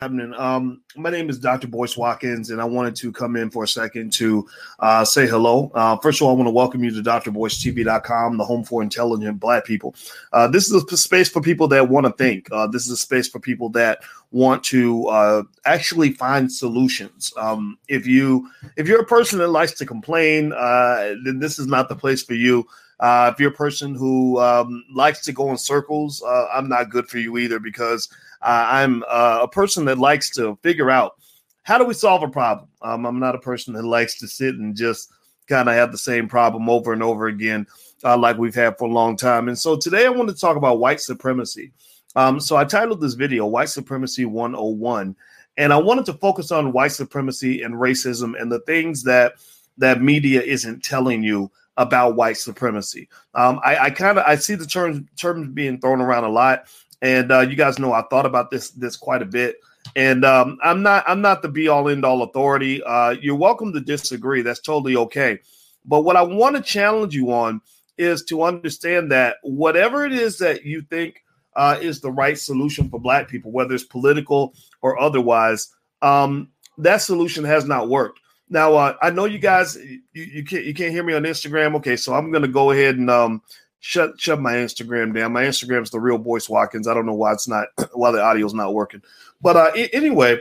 [0.00, 0.32] happening.
[0.34, 1.66] Um, my name is Dr.
[1.66, 4.46] Boyce Watkins, and I wanted to come in for a second to
[4.78, 5.72] uh, say hello.
[5.74, 9.40] Uh, first of all, I want to welcome you to drboycetv.com, the home for intelligent
[9.40, 9.96] Black people.
[10.32, 12.48] Uh, this is a space for people that want to think.
[12.52, 13.98] Uh, this is a space for people that
[14.30, 17.32] want to uh, actually find solutions.
[17.36, 21.66] Um, if you if you're a person that likes to complain, uh, then this is
[21.66, 22.68] not the place for you.
[23.00, 26.22] If you're a person who um, likes to go in circles,
[26.52, 28.08] I'm not good for you either because
[28.42, 31.16] uh, I'm uh, a person that likes to figure out
[31.62, 32.68] how do we solve a problem.
[32.82, 35.10] Um, I'm not a person that likes to sit and just
[35.48, 37.66] kind of have the same problem over and over again,
[38.04, 39.48] uh, like we've had for a long time.
[39.48, 41.72] And so today I want to talk about white supremacy.
[42.16, 45.14] Um, so I titled this video White Supremacy 101.
[45.56, 49.34] And I wanted to focus on white supremacy and racism and the things that
[49.76, 53.08] that media isn't telling you about white supremacy.
[53.34, 56.64] Um, I, I kind of I see the terms terms being thrown around a lot,
[57.00, 59.56] and uh, you guys know I thought about this this quite a bit.
[59.96, 62.82] And um, I'm not I'm not the be all end all authority.
[62.82, 64.42] Uh, you're welcome to disagree.
[64.42, 65.38] That's totally okay.
[65.86, 67.62] But what I want to challenge you on
[67.96, 71.22] is to understand that whatever it is that you think
[71.56, 75.68] uh, is the right solution for Black people, whether it's political or otherwise,
[76.02, 78.20] um, that solution has not worked.
[78.50, 81.74] Now, uh, I know you guys you, you, can't you can't hear me on Instagram.
[81.76, 83.42] Okay, so I'm going to go ahead and um,
[83.80, 85.32] shut shut my Instagram down.
[85.32, 86.88] My Instagram's the real Boyce Watkins.
[86.88, 89.02] I don't know why it's not why the audio's not working.
[89.42, 90.40] But uh, anyway,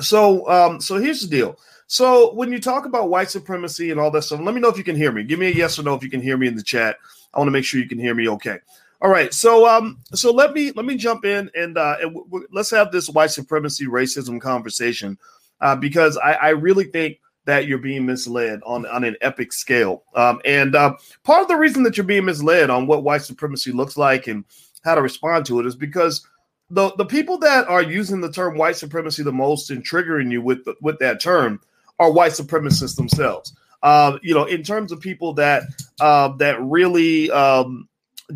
[0.00, 1.58] so um, so here's the deal.
[1.88, 4.76] So when you talk about white supremacy and all that stuff, let me know if
[4.76, 5.24] you can hear me.
[5.24, 6.96] Give me a yes or no if you can hear me in the chat.
[7.32, 8.58] I want to make sure you can hear me okay.
[9.00, 12.26] All right, so um, so let me let me jump in and uh, and w-
[12.26, 15.16] w- let's have this white supremacy racism conversation
[15.60, 20.04] uh, because I, I really think that you're being misled on, on an epic scale.
[20.14, 23.72] Um, and uh, part of the reason that you're being misled on what white supremacy
[23.72, 24.44] looks like and
[24.84, 26.26] how to respond to it is because
[26.70, 30.42] the, the people that are using the term white supremacy the most and triggering you
[30.42, 31.60] with the, with that term
[31.98, 33.54] are white supremacists themselves.
[33.82, 35.62] Uh, you know, in terms of people that
[36.00, 37.88] uh, that really um,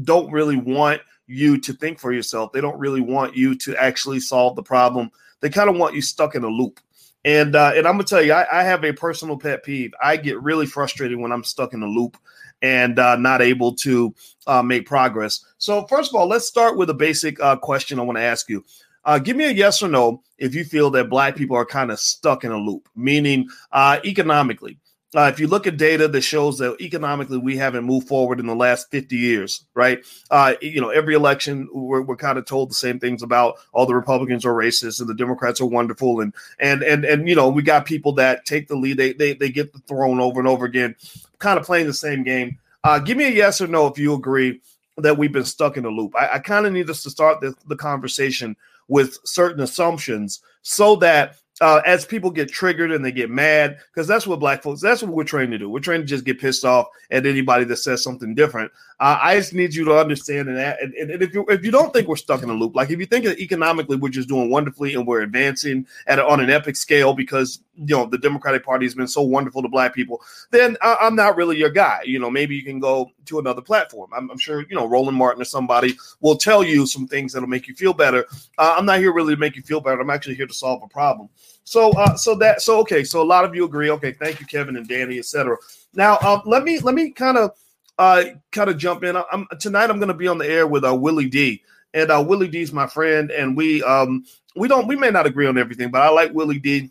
[0.04, 2.52] don't really want you to think for yourself.
[2.52, 5.10] They don't really want you to actually solve the problem.
[5.40, 6.80] They kind of want you stuck in a loop.
[7.24, 9.94] And uh, and I'm gonna tell you, I, I, have a personal pet peeve.
[10.02, 12.16] I get really frustrated when I'm stuck in a loop
[12.62, 14.14] and uh, not able to
[14.46, 15.44] uh, make progress.
[15.58, 18.48] So first of all, let's start with a basic uh, question I want to ask
[18.48, 18.64] you.
[19.04, 21.90] Uh, give me a yes or no if you feel that Black people are kind
[21.90, 24.78] of stuck in a loop, meaning uh, economically.
[25.14, 28.46] Uh, if you look at data that shows that economically we haven't moved forward in
[28.46, 30.02] the last 50 years, right?
[30.30, 33.84] Uh, you know, every election we're, we're kind of told the same things about all
[33.84, 37.48] the Republicans are racist and the Democrats are wonderful, and and and and you know
[37.48, 40.48] we got people that take the lead, they they they get the throne over and
[40.48, 40.94] over again,
[41.38, 42.58] kind of playing the same game.
[42.84, 44.60] Uh, give me a yes or no if you agree
[44.96, 46.14] that we've been stuck in a loop.
[46.16, 48.56] I, I kind of need us to start the, the conversation
[48.88, 54.08] with certain assumptions so that uh, as people get triggered and they get mad, because
[54.08, 55.68] that's what black folks, that's what we're trained to do.
[55.68, 58.72] We're trained to just get pissed off at anybody that says something different.
[58.98, 61.92] Uh, I just need you to understand and, and, and, if you if you don't
[61.92, 64.50] think we're stuck in a loop, like if you think that economically we're just doing
[64.50, 68.84] wonderfully and we're advancing at on an epic scale because you know the Democratic Party
[68.84, 72.02] has been so wonderful to black people, then I, am not really your guy.
[72.04, 74.10] You know, maybe you can go to another platform.
[74.14, 77.48] I'm, I'm, sure you know Roland Martin or somebody will tell you some things that'll
[77.48, 78.26] make you feel better.
[78.58, 80.00] Uh, I'm not here really to make you feel better.
[80.00, 81.28] I'm actually here to solve a problem.
[81.64, 83.90] So, uh, so that, so okay, so a lot of you agree.
[83.90, 85.56] Okay, thank you, Kevin and Danny, etc.
[85.94, 87.52] Now, um, let me let me kind of
[87.98, 89.16] uh kind of jump in.
[89.16, 89.90] I'm tonight.
[89.90, 91.62] I'm going to be on the air with uh, Willie D,
[91.94, 94.24] and uh, Willie D is my friend, and we um
[94.56, 96.90] we don't we may not agree on everything, but I like Willie D.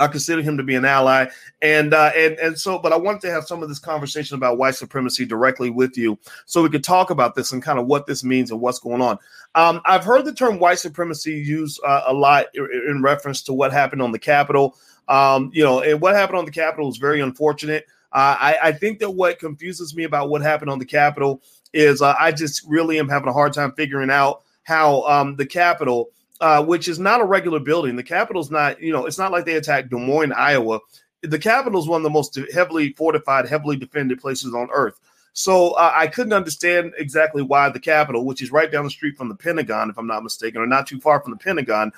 [0.00, 1.26] I consider him to be an ally,
[1.60, 4.58] and uh, and and so, but I wanted to have some of this conversation about
[4.58, 8.06] white supremacy directly with you, so we could talk about this and kind of what
[8.06, 9.18] this means and what's going on.
[9.54, 13.72] Um, I've heard the term white supremacy used uh, a lot in reference to what
[13.72, 14.76] happened on the Capitol.
[15.08, 17.86] Um, you know, and what happened on the Capitol is very unfortunate.
[18.12, 21.42] Uh, I, I, think that what confuses me about what happened on the Capitol
[21.72, 25.46] is uh, I just really am having a hard time figuring out how um, the
[25.46, 26.10] Capitol
[26.42, 27.94] uh, which is not a regular building.
[27.94, 30.80] The Capitol's not, you know, it's not like they attacked Des Moines, Iowa.
[31.22, 34.98] The Capitol is one of the most heavily fortified, heavily defended places on earth.
[35.34, 39.16] So uh, I couldn't understand exactly why the Capitol, which is right down the street
[39.16, 41.92] from the Pentagon, if I'm not mistaken, or not too far from the Pentagon,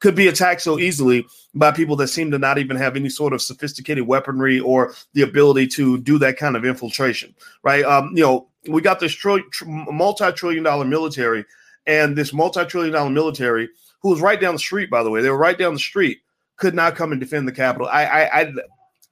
[0.00, 3.34] could be attacked so easily by people that seem to not even have any sort
[3.34, 7.84] of sophisticated weaponry or the ability to do that kind of infiltration, right?
[7.84, 11.44] Um, you know, we got this tr- tr- multi-trillion dollar military
[11.86, 13.68] and this multi-trillion dollar military
[14.02, 16.20] who was right down the street, by the way, they were right down the street,
[16.56, 17.88] could not come and defend the Capitol.
[17.88, 18.52] I, I, I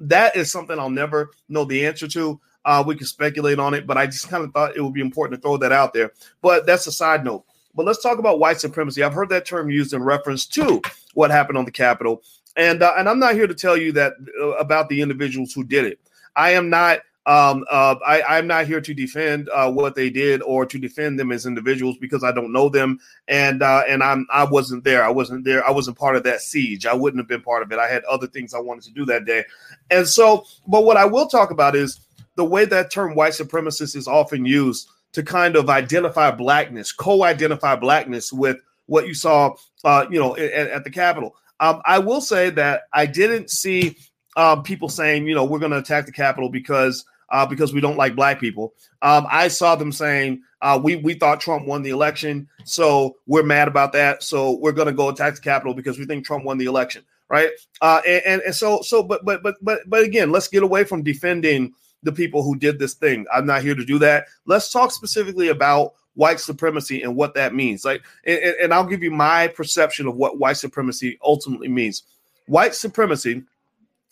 [0.01, 2.41] that is something I'll never know the answer to.
[2.65, 5.01] Uh, we can speculate on it, but I just kind of thought it would be
[5.01, 6.13] important to throw that out there.
[6.43, 7.45] But that's a side note.
[7.75, 9.03] But let's talk about white supremacy.
[9.03, 10.83] I've heard that term used in reference to
[11.15, 12.23] what happened on the Capitol,
[12.57, 15.65] and uh, and I'm not here to tell you that uh, about the individuals who
[15.65, 16.01] did it.
[16.37, 20.41] I am not um, uh, I, am not here to defend uh, what they did
[20.43, 24.27] or to defend them as individuals because I don't know them, and uh, and I'm
[24.33, 25.05] I wasn't there.
[25.05, 25.67] I wasn't there.
[25.67, 26.87] I wasn't part of that siege.
[26.87, 27.79] I wouldn't have been part of it.
[27.79, 29.45] I had other things I wanted to do that day,
[29.91, 30.47] and so.
[30.67, 32.01] But what I will talk about is
[32.37, 37.77] the way that term white supremacist is often used to kind of identify blackness, co-identify
[37.77, 38.57] blackness with
[38.87, 41.35] what you saw, uh, you know, at, at the Capitol.
[41.61, 43.99] Um, I will say that I didn't see
[44.37, 47.81] um, people saying, you know, we're going to attack the Capitol because uh, because we
[47.81, 48.75] don't like black people.
[49.03, 53.43] Um, I saw them saying uh, we we thought Trump won the election, so we're
[53.43, 54.23] mad about that.
[54.23, 57.05] So we're going to go attack the Capitol because we think Trump won the election,
[57.29, 57.51] right?
[57.81, 60.85] Uh, and, and, and so so but but but but but again, let's get away
[60.85, 61.73] from defending
[62.03, 63.27] the people who did this thing.
[63.33, 64.27] I'm not here to do that.
[64.47, 67.85] Let's talk specifically about white supremacy and what that means.
[67.85, 72.03] Like, and, and I'll give you my perception of what white supremacy ultimately means.
[72.47, 73.45] White supremacy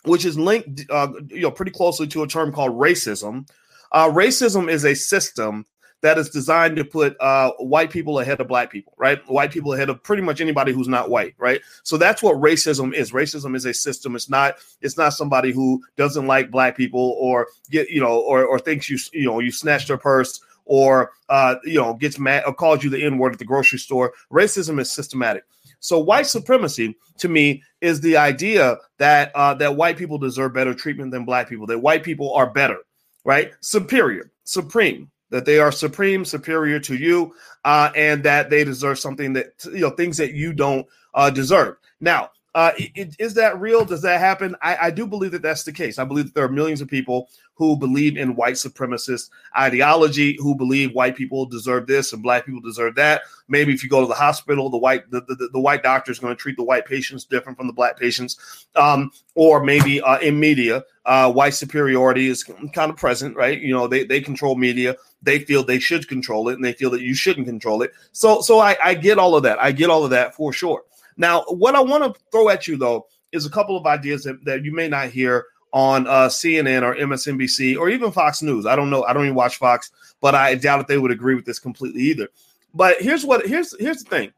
[0.03, 3.49] which is linked, uh, you know, pretty closely to a term called racism.
[3.91, 5.65] Uh, racism is a system
[6.01, 9.19] that is designed to put uh, white people ahead of black people, right?
[9.29, 11.61] White people ahead of pretty much anybody who's not white, right?
[11.83, 13.11] So that's what racism is.
[13.11, 14.15] Racism is a system.
[14.15, 14.55] It's not.
[14.81, 18.89] It's not somebody who doesn't like black people or get you know or or thinks
[18.89, 22.83] you you know you snatched their purse or uh, you know gets mad or calls
[22.83, 24.13] you the n word at the grocery store.
[24.31, 25.43] Racism is systematic.
[25.79, 30.73] So white supremacy to me is the idea that uh, that white people deserve better
[30.73, 31.67] treatment than black people.
[31.67, 32.77] That white people are better,
[33.23, 33.53] right?
[33.61, 35.09] Superior, supreme.
[35.31, 39.81] That they are supreme, superior to you, uh, and that they deserve something that you
[39.81, 41.75] know things that you don't uh, deserve.
[42.01, 43.85] Now, uh, it, is that real?
[43.85, 44.55] Does that happen?
[44.61, 45.99] I, I, do believe that that's the case.
[45.99, 50.55] I believe that there are millions of people who believe in white supremacist ideology, who
[50.55, 53.21] believe white people deserve this and black people deserve that.
[53.49, 56.17] Maybe if you go to the hospital, the white the, the, the white doctor is
[56.17, 58.65] going to treat the white patients different from the black patients.
[58.75, 63.59] Um, or maybe uh, in media, uh, white superiority is kind of present, right?
[63.59, 64.95] You know, they, they control media.
[65.21, 67.91] They feel they should control it, and they feel that you shouldn't control it.
[68.11, 69.61] So, so I, I get all of that.
[69.61, 70.83] I get all of that for sure.
[71.19, 74.43] Now, what I want to throw at you though is a couple of ideas that,
[74.45, 78.65] that you may not hear on uh, CNN or MSNBC or even Fox News.
[78.65, 79.03] I don't know.
[79.03, 82.01] I don't even watch Fox, but I doubt if they would agree with this completely
[82.01, 82.29] either.
[82.73, 84.33] But here's what here's here's the thing.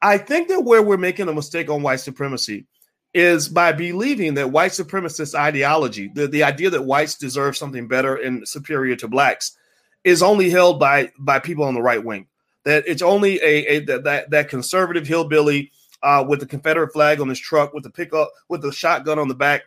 [0.00, 2.66] I think that where we're making a mistake on white supremacy
[3.14, 8.16] is by believing that white supremacist ideology, the, the idea that whites deserve something better
[8.16, 9.56] and superior to blacks,
[10.02, 12.26] is only held by by people on the right wing.
[12.64, 15.70] That it's only a, a that that conservative hillbilly
[16.02, 19.28] uh, with the Confederate flag on his truck, with the pickup, with the shotgun on
[19.28, 19.62] the back,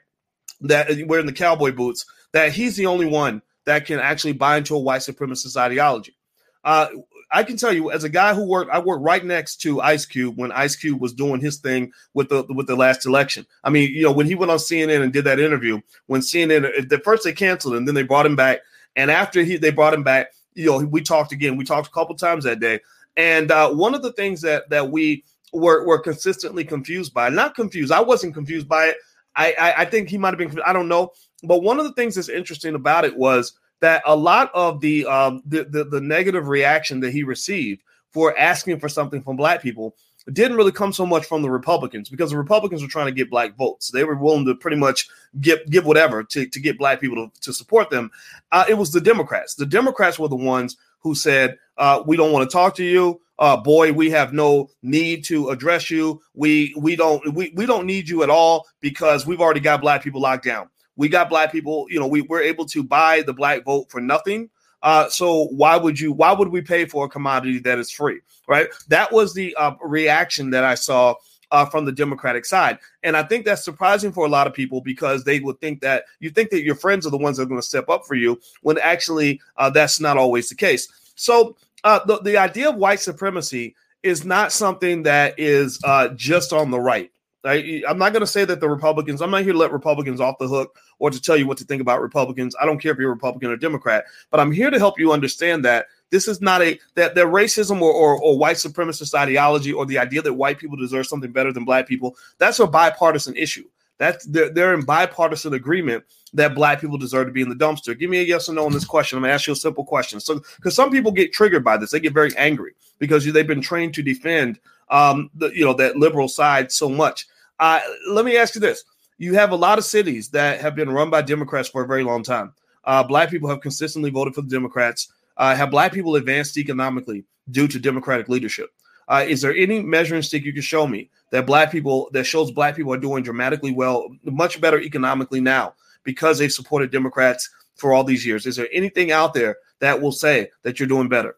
[0.62, 4.76] that wearing the cowboy boots, that he's the only one that can actually buy into
[4.76, 6.16] a white supremacist ideology.
[6.64, 6.88] Uh,
[7.32, 10.06] I can tell you, as a guy who worked, I worked right next to Ice
[10.06, 13.46] Cube when Ice Cube was doing his thing with the with the last election.
[13.64, 16.92] I mean, you know, when he went on CNN and did that interview, when CNN,
[16.92, 18.60] at first they canceled him, then they brought him back,
[18.96, 21.58] and after he they brought him back, you know, we talked again.
[21.58, 22.80] We talked a couple times that day,
[23.18, 27.30] and uh, one of the things that that we were, were consistently confused by.
[27.30, 27.92] Not confused.
[27.92, 28.98] I wasn't confused by it.
[29.36, 30.62] I, I, I think he might have been.
[30.66, 31.12] I don't know.
[31.44, 35.06] But one of the things that's interesting about it was that a lot of the
[35.06, 39.62] um the, the, the negative reaction that he received for asking for something from black
[39.62, 39.96] people
[40.32, 43.30] didn't really come so much from the Republicans because the Republicans were trying to get
[43.30, 43.92] black votes.
[43.92, 45.08] They were willing to pretty much
[45.40, 48.10] give give whatever to, to get black people to, to support them.
[48.52, 49.56] Uh, it was the Democrats.
[49.56, 53.22] The Democrats were the ones who said, uh, "We don't want to talk to you
[53.40, 56.22] uh, boy, we have no need to address you.
[56.34, 60.04] We we don't we, we don't need you at all because we've already got black
[60.04, 60.70] people locked down.
[60.96, 64.00] We got black people, you know, we, we're able to buy the black vote for
[64.00, 64.50] nothing.
[64.82, 68.22] Uh, so why would you why would we pay for a commodity that is free?
[68.48, 68.68] Right.
[68.88, 71.16] That was the uh, reaction that I saw
[71.52, 72.80] uh, from the Democratic side.
[73.04, 76.06] And I think that's surprising for a lot of people because they would think that
[76.20, 78.16] you think that your friends are the ones that are going to step up for
[78.16, 80.88] you when actually uh, that's not always the case.
[81.16, 86.52] So uh, the, the idea of white supremacy is not something that is uh, just
[86.52, 87.12] on the right.
[87.46, 90.20] I, I'm not going to say that the Republicans, I'm not here to let Republicans
[90.20, 92.56] off the hook or to tell you what to think about Republicans.
[92.60, 95.64] I don't care if you're Republican or Democrat, but I'm here to help you understand
[95.66, 99.86] that this is not a that, that racism or, or, or white supremacist ideology or
[99.86, 103.66] the idea that white people deserve something better than black people, that's a bipartisan issue.
[103.98, 107.98] That's they're, they're in bipartisan agreement that black people deserve to be in the dumpster.
[107.98, 109.18] Give me a yes or no on this question.
[109.18, 110.20] I'm gonna ask you a simple question.
[110.20, 113.62] So, because some people get triggered by this, they get very angry because they've been
[113.62, 114.60] trained to defend,
[114.90, 117.28] um, the you know that liberal side so much.
[117.60, 118.84] Uh, let me ask you this:
[119.18, 122.04] You have a lot of cities that have been run by Democrats for a very
[122.04, 122.54] long time.
[122.84, 125.12] Uh, black people have consistently voted for the Democrats.
[125.38, 128.70] uh, have black people advanced economically due to democratic leadership?
[129.08, 132.52] Uh, is there any measuring stick you can show me that black people that shows
[132.52, 137.94] black people are doing dramatically well, much better economically now because they've supported Democrats for
[137.94, 138.46] all these years?
[138.46, 141.36] Is there anything out there that will say that you're doing better?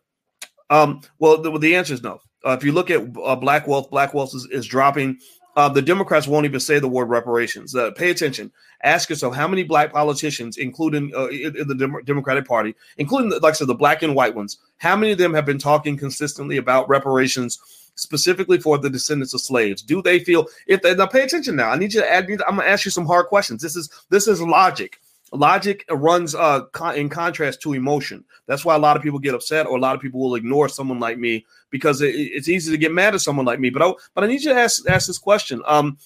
[0.70, 2.22] Um, well, the, the answer is no.
[2.46, 5.20] Uh, if you look at uh, black wealth, black wealth is, is dropping.
[5.58, 7.76] Uh, the Democrats won't even say the word reparations.
[7.76, 8.52] Uh, pay attention.
[8.84, 13.40] Ask yourself how many black politicians, including uh, in, the Dem- Democratic Party, including, the,
[13.40, 15.98] like I said, the black and white ones, how many of them have been talking
[15.98, 17.58] consistently about reparations
[17.96, 19.82] specifically for the descendants of slaves?
[19.82, 21.72] Do they feel if they now pay attention now?
[21.72, 22.26] I need you to add.
[22.26, 23.60] I'm going to ask you some hard questions.
[23.60, 25.00] This is this is logic.
[25.34, 26.62] Logic runs uh,
[26.96, 28.24] in contrast to emotion.
[28.46, 30.70] That's why a lot of people get upset, or a lot of people will ignore
[30.70, 33.70] someone like me because it, it's easy to get mad at someone like me.
[33.70, 35.98] But I, but I need you to ask ask this question: um,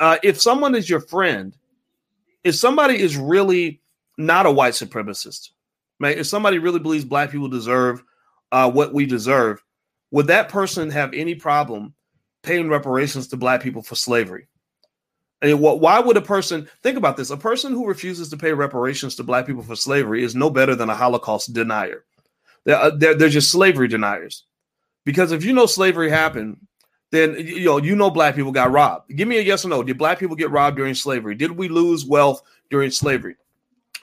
[0.00, 1.54] uh, If someone is your friend,
[2.42, 3.80] if somebody is really
[4.16, 5.50] not a white supremacist,
[5.98, 6.16] right?
[6.16, 8.02] If somebody really believes black people deserve
[8.50, 9.62] uh, what we deserve,
[10.10, 11.94] would that person have any problem
[12.42, 14.46] paying reparations to black people for slavery?
[15.42, 17.30] And why would a person think about this?
[17.30, 20.74] A person who refuses to pay reparations to black people for slavery is no better
[20.74, 22.04] than a Holocaust denier.
[22.64, 24.44] They're, uh, they're, they're just slavery deniers.
[25.04, 26.58] Because if you know slavery happened,
[27.10, 29.16] then you know you know black people got robbed.
[29.16, 29.82] Give me a yes or no.
[29.82, 31.34] Did black people get robbed during slavery?
[31.34, 33.36] Did we lose wealth during slavery?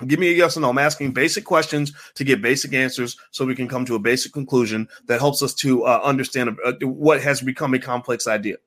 [0.05, 0.69] Give me a yes or no.
[0.69, 4.33] I'm asking basic questions to get basic answers so we can come to a basic
[4.33, 8.57] conclusion that helps us to uh, understand uh, what has become a complex idea.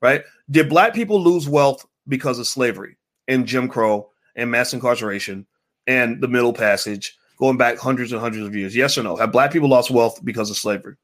[0.00, 0.22] Right?
[0.50, 2.96] Did black people lose wealth because of slavery
[3.28, 5.46] and Jim Crow and mass incarceration
[5.86, 8.76] and the Middle Passage going back hundreds and hundreds of years?
[8.76, 9.16] Yes or no?
[9.16, 10.96] Have black people lost wealth because of slavery?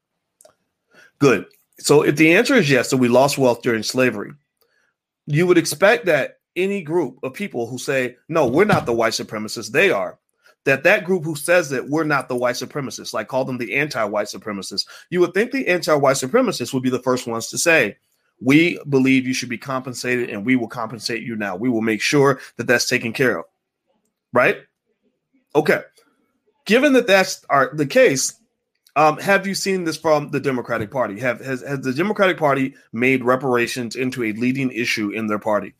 [1.17, 1.45] Good.
[1.79, 4.31] So if the answer is yes, that we lost wealth during slavery,
[5.25, 9.13] you would expect that any group of people who say, no, we're not the white
[9.13, 10.17] supremacists, they are,
[10.65, 13.75] that that group who says that we're not the white supremacists, like call them the
[13.75, 17.95] anti-white supremacists, you would think the anti-white supremacists would be the first ones to say,
[18.41, 21.55] we believe you should be compensated and we will compensate you now.
[21.55, 23.45] We will make sure that that's taken care of.
[24.33, 24.57] Right?
[25.55, 25.81] Okay.
[26.65, 28.33] Given that that's our, the case,
[28.95, 31.19] um, have you seen this from the Democratic Party?
[31.19, 35.73] Have has, has the Democratic Party made reparations into a leading issue in their party?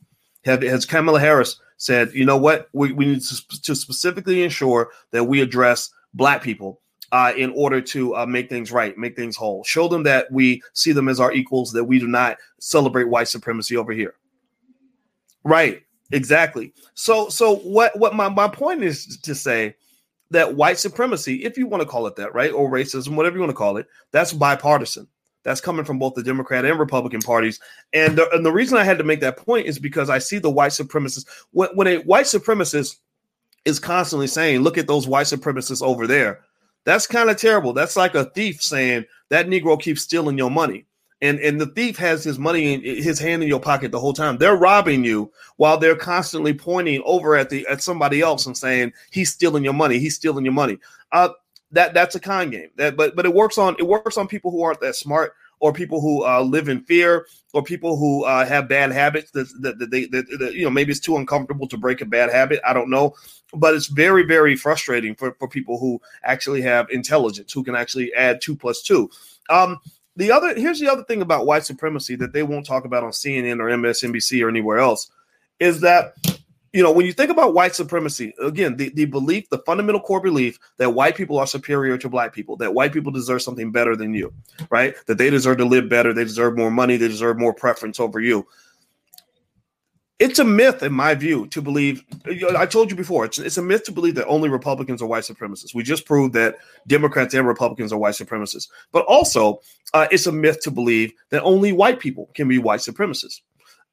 [0.44, 4.90] Have has Kamala Harris said, you know what, we, we need to, to specifically ensure
[5.10, 6.80] that we address black people
[7.12, 9.64] uh, in order to uh, make things right, make things whole.
[9.64, 13.28] Show them that we see them as our equals, that we do not celebrate white
[13.28, 14.14] supremacy over here.
[15.44, 16.74] Right, exactly.
[16.94, 17.98] So, so what?
[17.98, 19.76] What my my point is to say
[20.30, 23.40] that white supremacy, if you want to call it that, right, or racism, whatever you
[23.40, 25.08] want to call it, that's bipartisan.
[25.44, 27.58] That's coming from both the Democrat and Republican parties.
[27.94, 30.38] And the, and the reason I had to make that point is because I see
[30.38, 32.96] the white supremacists when, when a white supremacist
[33.64, 36.40] is constantly saying, "Look at those white supremacists over there."
[36.88, 37.74] That's kind of terrible.
[37.74, 40.86] That's like a thief saying that Negro keeps stealing your money.
[41.20, 44.14] And, and the thief has his money in his hand in your pocket the whole
[44.14, 44.38] time.
[44.38, 48.94] They're robbing you while they're constantly pointing over at the at somebody else and saying
[49.10, 49.98] he's stealing your money.
[49.98, 50.78] He's stealing your money.
[51.12, 51.28] Uh,
[51.72, 52.70] that that's a con game.
[52.76, 55.72] That but but it works on it works on people who aren't that smart or
[55.72, 59.78] people who uh, live in fear or people who uh, have bad habits that, that,
[59.78, 62.60] that they that, that, you know maybe it's too uncomfortable to break a bad habit.
[62.66, 63.14] I don't know
[63.54, 68.12] but it's very very frustrating for, for people who actually have intelligence who can actually
[68.14, 69.10] add two plus two
[69.50, 69.78] um,
[70.16, 73.10] the other here's the other thing about white supremacy that they won't talk about on
[73.10, 75.10] cnn or msnbc or anywhere else
[75.60, 76.14] is that
[76.72, 80.20] you know when you think about white supremacy again the, the belief the fundamental core
[80.20, 83.96] belief that white people are superior to black people that white people deserve something better
[83.96, 84.32] than you
[84.70, 87.98] right that they deserve to live better they deserve more money they deserve more preference
[87.98, 88.46] over you
[90.18, 92.02] it's a myth, in my view, to believe.
[92.26, 95.22] I told you before, it's, it's a myth to believe that only Republicans are white
[95.22, 95.74] supremacists.
[95.74, 96.56] We just proved that
[96.88, 98.68] Democrats and Republicans are white supremacists.
[98.90, 99.60] But also,
[99.94, 103.42] uh, it's a myth to believe that only white people can be white supremacists.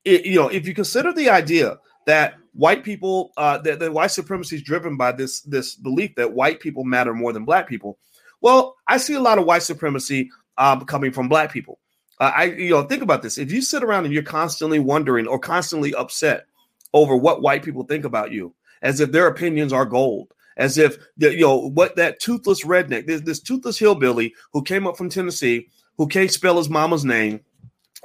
[0.04, 4.12] It, you know, if you consider the idea that white people, uh, that, that white
[4.12, 7.98] supremacy is driven by this this belief that white people matter more than black people,
[8.42, 11.80] well, I see a lot of white supremacy um, coming from black people.
[12.20, 13.38] Uh, I you know think about this.
[13.38, 16.46] If you sit around and you're constantly wondering or constantly upset
[16.94, 20.98] over what white people think about you, as if their opinions are gold, as if
[21.18, 25.68] you know what that toothless redneck, this, this toothless hillbilly who came up from Tennessee,
[25.98, 27.42] who can't spell his mama's name,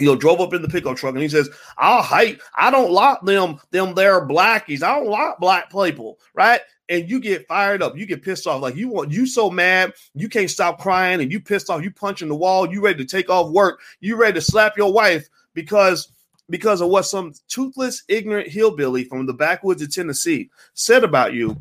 [0.01, 2.41] you know, drove up in the pickup truck and he says, "I'll hate.
[2.57, 3.61] I don't like them.
[3.71, 4.83] Them there blackies.
[4.83, 8.61] I don't like black people, right?" and you get fired up, you get pissed off.
[8.61, 11.91] Like you want you so mad, you can't stop crying, and you pissed off, you
[11.91, 15.29] punching the wall, you ready to take off work, you ready to slap your wife
[15.55, 16.11] because
[16.51, 21.57] because of what some toothless, ignorant hillbilly from the backwoods of Tennessee said about you.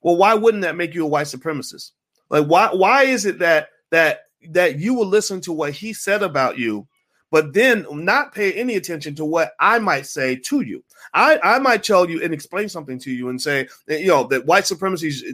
[0.00, 1.92] Well, why wouldn't that make you a white supremacist?
[2.30, 6.22] Like why why is it that that that you will listen to what he said
[6.22, 6.88] about you,
[7.32, 10.84] but then not pay any attention to what I might say to you?
[11.14, 14.44] I, I might tell you and explain something to you and say, you know, that
[14.44, 15.24] white supremacy is,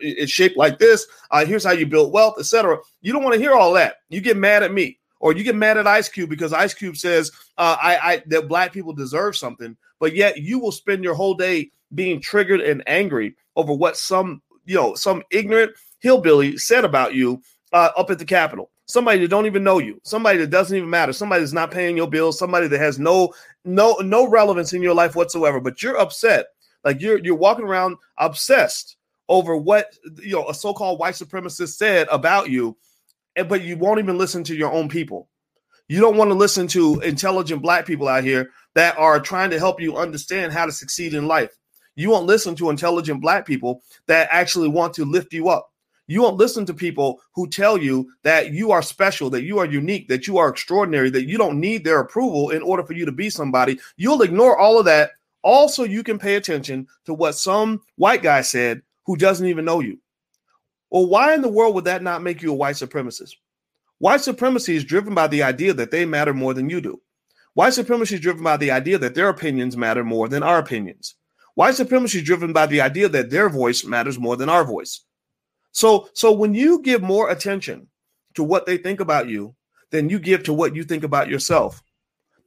[0.00, 1.04] is shaped like this.
[1.32, 2.78] Uh, here's how you build wealth, etc.
[3.02, 3.96] You don't want to hear all that.
[4.08, 6.96] You get mad at me or you get mad at Ice Cube because Ice Cube
[6.96, 11.14] says uh, I, I that black people deserve something, but yet you will spend your
[11.14, 16.84] whole day being triggered and angry over what some you know some ignorant hillbilly said
[16.84, 18.70] about you uh, up at the Capitol.
[18.88, 21.94] Somebody that don't even know you, somebody that doesn't even matter, somebody that's not paying
[21.96, 25.60] your bills, somebody that has no no no relevance in your life whatsoever.
[25.60, 26.46] But you're upset,
[26.84, 28.96] like you're you're walking around obsessed
[29.28, 32.78] over what you know a so-called white supremacist said about you,
[33.46, 35.28] but you won't even listen to your own people.
[35.88, 39.58] You don't want to listen to intelligent black people out here that are trying to
[39.58, 41.50] help you understand how to succeed in life.
[41.94, 45.67] You won't listen to intelligent black people that actually want to lift you up.
[46.08, 49.66] You won't listen to people who tell you that you are special, that you are
[49.66, 53.04] unique, that you are extraordinary, that you don't need their approval in order for you
[53.04, 53.78] to be somebody.
[53.96, 55.12] You'll ignore all of that.
[55.42, 59.80] Also, you can pay attention to what some white guy said who doesn't even know
[59.80, 59.98] you.
[60.90, 63.34] Well, why in the world would that not make you a white supremacist?
[63.98, 67.00] White supremacy is driven by the idea that they matter more than you do.
[67.52, 71.16] White supremacy is driven by the idea that their opinions matter more than our opinions.
[71.54, 75.02] White supremacy is driven by the idea that their voice matters more than our voice.
[75.72, 77.88] So, so when you give more attention
[78.34, 79.54] to what they think about you
[79.90, 81.82] than you give to what you think about yourself,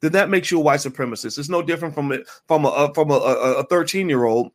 [0.01, 1.37] then that makes you a white supremacist.
[1.37, 4.51] It's no different from it from a from a 13 year old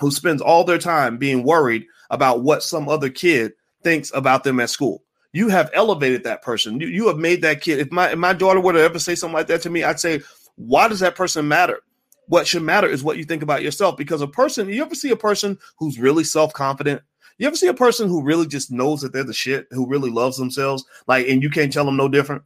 [0.00, 3.52] who spends all their time being worried about what some other kid
[3.82, 5.02] thinks about them at school.
[5.32, 6.80] You have elevated that person.
[6.80, 7.80] You, you have made that kid.
[7.80, 10.00] If my if my daughter were to ever say something like that to me, I'd
[10.00, 10.20] say,
[10.54, 11.82] why does that person matter?
[12.28, 13.96] what should matter is what you think about yourself.
[13.96, 17.02] Because a person, you ever see a person who's really self confident?
[17.38, 20.10] You ever see a person who really just knows that they're the shit, who really
[20.10, 22.42] loves themselves, like, and you can't tell them no different?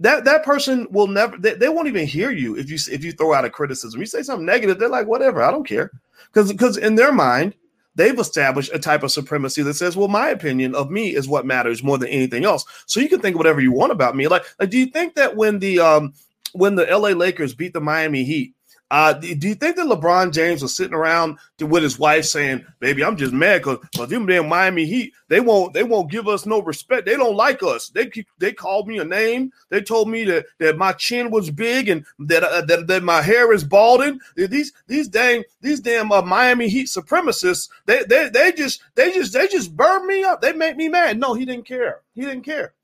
[0.00, 1.36] That that person will never.
[1.36, 4.00] They, they won't even hear you if you if you throw out a criticism.
[4.00, 5.92] You say something negative, they're like, whatever, I don't care,
[6.32, 7.54] because because in their mind,
[7.94, 11.46] they've established a type of supremacy that says, well, my opinion of me is what
[11.46, 12.64] matters more than anything else.
[12.86, 14.26] So you can think whatever you want about me.
[14.26, 16.12] Like, like do you think that when the um
[16.54, 18.54] when the LA Lakers beat the Miami Heat,
[18.94, 23.02] uh, do you think that LeBron James was sitting around with his wife saying, "Baby,
[23.02, 26.46] I'm just mad because well, them damn Miami Heat they won't they won't give us
[26.46, 27.04] no respect.
[27.04, 27.88] They don't like us.
[27.88, 29.50] They they called me a name.
[29.68, 33.20] They told me that that my chin was big and that uh, that, that my
[33.20, 34.20] hair is balding.
[34.36, 39.32] These these dang these damn uh, Miami Heat supremacists they they they just they just
[39.32, 40.40] they just burn me up.
[40.40, 41.18] They make me mad.
[41.18, 42.02] No, he didn't care.
[42.14, 42.74] He didn't care.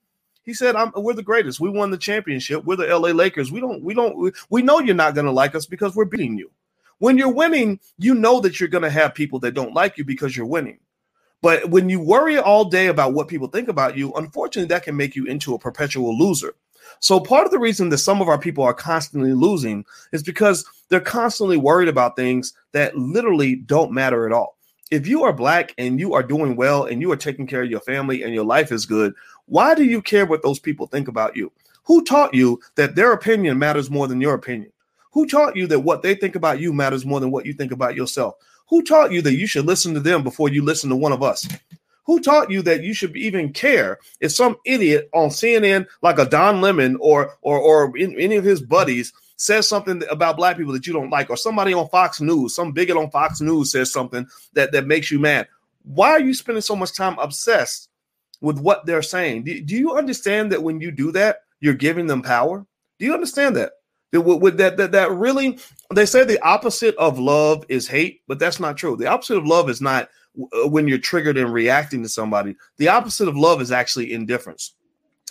[0.43, 1.61] He said, "We're the greatest.
[1.61, 2.65] We won the championship.
[2.65, 3.53] We're the LA Lakers.
[3.53, 3.83] We don't.
[3.83, 4.35] We don't.
[4.49, 6.51] We, know you're not going to like us because we're beating you.
[6.99, 10.05] When you're winning, you know that you're going to have people that don't like you
[10.05, 10.79] because you're winning.
[11.43, 14.97] But when you worry all day about what people think about you, unfortunately, that can
[14.97, 16.55] make you into a perpetual loser.
[16.99, 20.67] So part of the reason that some of our people are constantly losing is because
[20.89, 24.59] they're constantly worried about things that literally don't matter at all
[24.91, 27.71] if you are black and you are doing well and you are taking care of
[27.71, 29.15] your family and your life is good,
[29.51, 31.51] why do you care what those people think about you?
[31.85, 34.71] Who taught you that their opinion matters more than your opinion?
[35.11, 37.73] Who taught you that what they think about you matters more than what you think
[37.73, 38.37] about yourself?
[38.69, 41.25] Who taught you that you should listen to them before you listen to one of
[41.25, 41.49] us?
[42.05, 46.27] Who taught you that you should even care if some idiot on CNN like a
[46.27, 50.87] Don Lemon or or or any of his buddies says something about black people that
[50.87, 54.29] you don't like, or somebody on Fox News, some bigot on Fox News says something
[54.53, 55.49] that, that makes you mad.
[55.83, 57.90] Why are you spending so much time obsessed
[58.41, 59.45] with what they're saying?
[59.45, 62.67] Do, do you understand that when you do that, you're giving them power?
[62.99, 63.73] Do you understand that?
[64.13, 65.59] That, with that, that that really
[65.95, 68.97] they say the opposite of love is hate, but that's not true.
[68.97, 72.57] The opposite of love is not uh, when you're triggered and reacting to somebody.
[72.79, 74.75] The opposite of love is actually indifference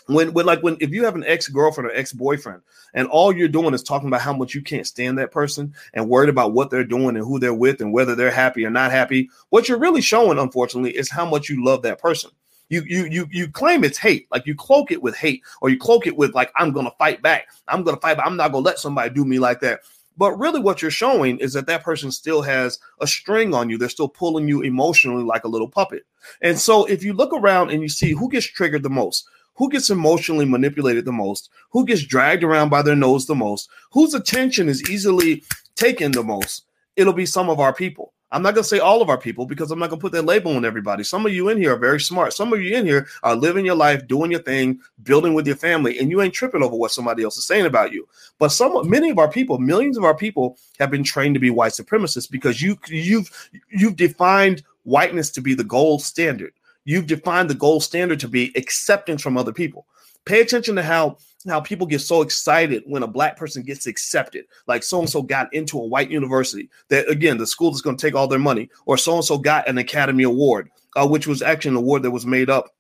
[0.10, 2.62] when when like when if you have an ex-girlfriend or ex-boyfriend
[2.96, 6.10] and all you're doing is talking about how much you can't stand that person and
[6.10, 8.92] worried about what they're doing and who they're with and whether they're happy or not
[8.92, 12.32] happy what you're really showing unfortunately is how much you love that person
[12.70, 14.28] you you you you claim it's hate.
[14.32, 17.22] Like you cloak it with hate or you cloak it with like i'm gonna fight
[17.22, 17.48] back.
[17.68, 18.26] I'm gonna fight back.
[18.26, 19.82] I'm not gonna let somebody do me like that.
[20.18, 23.78] But really what you're showing is that that person still has a string on you.
[23.78, 26.06] They're still pulling you emotionally like a little puppet.
[26.42, 29.28] And so if you look around and you see who gets triggered the most
[29.60, 33.70] who gets emotionally manipulated the most, who gets dragged around by their nose the most,
[33.92, 35.44] whose attention is easily
[35.76, 36.64] taken the most,
[36.96, 38.14] it'll be some of our people.
[38.32, 40.12] I'm not going to say all of our people because I'm not going to put
[40.12, 41.04] that label on everybody.
[41.04, 42.34] Some of you in here are very smart.
[42.34, 45.56] Some of you in here are living your life, doing your thing, building with your
[45.56, 48.08] family, and you ain't tripping over what somebody else is saying about you.
[48.38, 51.50] But some, many of our people, millions of our people, have been trained to be
[51.50, 56.54] white supremacists because you, you've, you've defined whiteness to be the gold standard
[56.90, 59.86] you've defined the gold standard to be acceptance from other people.
[60.26, 64.46] Pay attention to how how people get so excited when a black person gets accepted.
[64.68, 66.70] Like so and so got into a white university.
[66.90, 69.38] That again, the school is going to take all their money, or so and so
[69.38, 72.74] got an Academy Award, uh, which was actually an award that was made up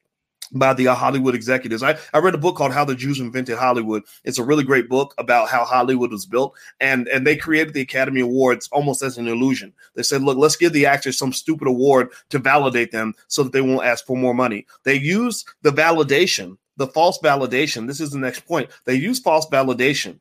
[0.53, 1.83] by the uh, Hollywood executives.
[1.83, 4.03] I, I read a book called How the Jews Invented Hollywood.
[4.23, 6.55] It's a really great book about how Hollywood was built.
[6.79, 9.73] And, and they created the Academy Awards almost as an illusion.
[9.95, 13.53] They said, look, let's give the actors some stupid award to validate them so that
[13.53, 14.65] they won't ask for more money.
[14.83, 17.85] They use the validation, the false validation.
[17.85, 18.71] This is the next point.
[18.85, 20.19] They use false validation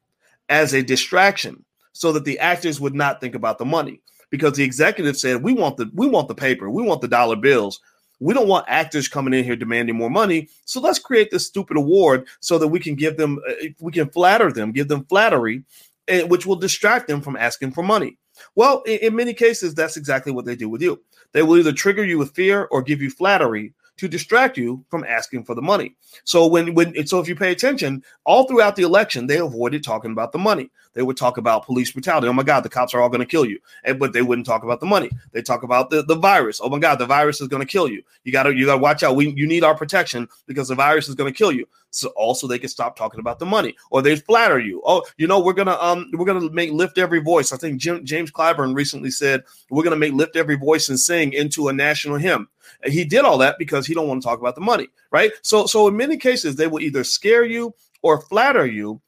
[0.50, 4.64] as a distraction so that the actors would not think about the money because the
[4.64, 7.80] executive said we want the we want the paper we want the dollar bills
[8.20, 10.48] we don't want actors coming in here demanding more money.
[10.64, 14.10] So let's create this stupid award so that we can give them, uh, we can
[14.10, 15.62] flatter them, give them flattery,
[16.08, 18.18] eh, which will distract them from asking for money.
[18.54, 21.00] Well, in, in many cases, that's exactly what they do with you.
[21.32, 25.04] They will either trigger you with fear or give you flattery to distract you from
[25.04, 25.94] asking for the money.
[26.24, 30.12] So when when so if you pay attention, all throughout the election, they avoided talking
[30.12, 30.70] about the money.
[30.94, 32.26] They would talk about police brutality.
[32.26, 33.60] Oh my God, the cops are all going to kill you.
[33.84, 35.10] And but they wouldn't talk about the money.
[35.32, 36.60] They talk about the, the virus.
[36.60, 38.02] Oh my God, the virus is going to kill you.
[38.24, 39.14] You gotta you gotta watch out.
[39.14, 41.66] We you need our protection because the virus is going to kill you.
[41.90, 43.76] So also they can stop talking about the money.
[43.90, 44.82] Or they flatter you.
[44.84, 47.52] Oh, you know, we're gonna um we're gonna make lift every voice.
[47.52, 51.32] I think Jim, James Clyburn recently said we're gonna make lift every voice and sing
[51.32, 52.48] into a national hymn.
[52.84, 55.32] He did all that because he don't want to talk about the money, right?
[55.42, 59.00] So, so in many cases, they will either scare you or flatter you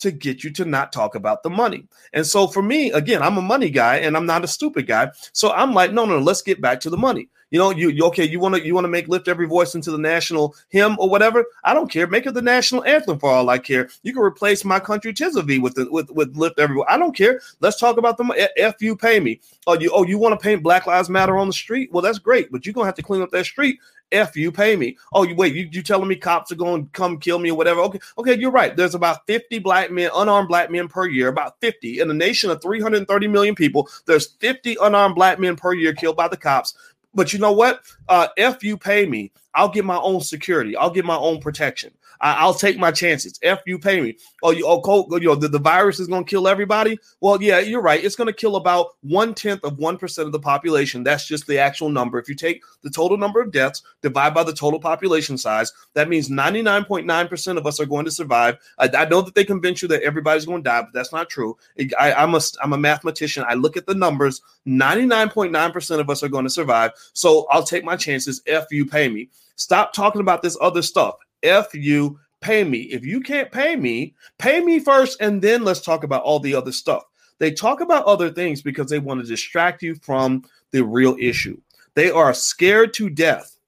[0.00, 1.86] to get you to not talk about the money.
[2.12, 5.10] And so for me, again, I'm a money guy and I'm not a stupid guy.
[5.32, 7.28] So I'm like, no, no, let's get back to the money.
[7.50, 9.76] You know, you, you okay, you want to you want to make lift every voice
[9.76, 11.44] into the national hymn or whatever.
[11.62, 12.08] I don't care.
[12.08, 13.88] Make it the national anthem for all I care.
[14.02, 16.98] You can replace my country 'Tis of Thee with the with with lift every I
[16.98, 17.40] don't care.
[17.60, 19.40] Let's talk about the F you pay me.
[19.68, 21.92] Oh, you oh you want to paint Black Lives Matter on the street?
[21.92, 23.78] Well, that's great, but you're gonna have to clean up that street
[24.12, 24.96] F you pay me.
[25.12, 27.56] Oh, you wait, you, you telling me cops are going to come kill me or
[27.56, 27.80] whatever.
[27.80, 28.76] Okay, okay, you're right.
[28.76, 32.00] There's about 50 black men, unarmed black men per year, about 50.
[32.00, 36.16] In a nation of 330 million people, there's 50 unarmed black men per year killed
[36.16, 36.74] by the cops.
[37.14, 37.80] But you know what?
[38.08, 40.76] Uh, if you pay me, I'll get my own security.
[40.76, 41.92] I'll get my own protection.
[42.20, 43.38] I, will take my chances.
[43.42, 44.16] F you pay me.
[44.42, 46.98] Oh, you oh, cold, oh, you know the, the virus is going to kill everybody.
[47.20, 48.02] Well, yeah, you're right.
[48.02, 51.02] It's going to kill about one tenth of one percent of the population.
[51.02, 52.18] That's just the actual number.
[52.18, 56.08] If you take the total number of deaths, divide by the total population size, that
[56.08, 58.56] means 99.9 percent of us are going to survive.
[58.78, 61.28] I, I, know that they convince you that everybody's going to die, but that's not
[61.28, 61.56] true.
[61.98, 63.44] I, I'm a I'm a mathematician.
[63.46, 64.40] I look at the numbers.
[64.66, 66.92] 99.9 percent of us are going to survive.
[67.12, 68.42] So I'll take my chances.
[68.46, 69.28] F you pay me.
[69.56, 71.16] Stop talking about this other stuff.
[71.46, 72.80] F you, pay me.
[72.80, 76.54] If you can't pay me, pay me first, and then let's talk about all the
[76.54, 77.04] other stuff.
[77.38, 81.60] They talk about other things because they want to distract you from the real issue.
[81.94, 83.58] They are scared to death,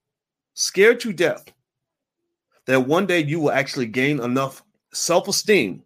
[0.54, 1.44] scared to death
[2.68, 4.62] that one day you will actually gain enough
[4.92, 5.82] self esteem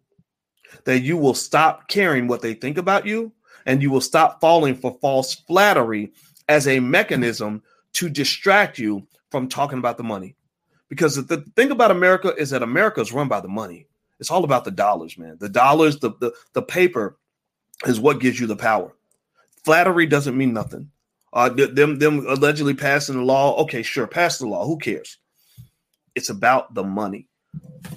[0.85, 3.31] that you will stop caring what they think about you
[3.65, 6.11] and you will stop falling for false flattery
[6.49, 10.35] as a mechanism to distract you from talking about the money.
[10.93, 13.87] Because the thing about America is that America is run by the money.
[14.19, 15.37] It's all about the dollars, man.
[15.39, 17.17] The dollars, the, the, the paper
[17.87, 18.93] is what gives you the power.
[19.65, 20.91] Flattery doesn't mean nothing.
[21.33, 23.57] Uh, them them allegedly passing the law.
[23.63, 24.67] Okay, sure, pass the law.
[24.67, 25.17] Who cares?
[26.13, 27.27] It's about the money.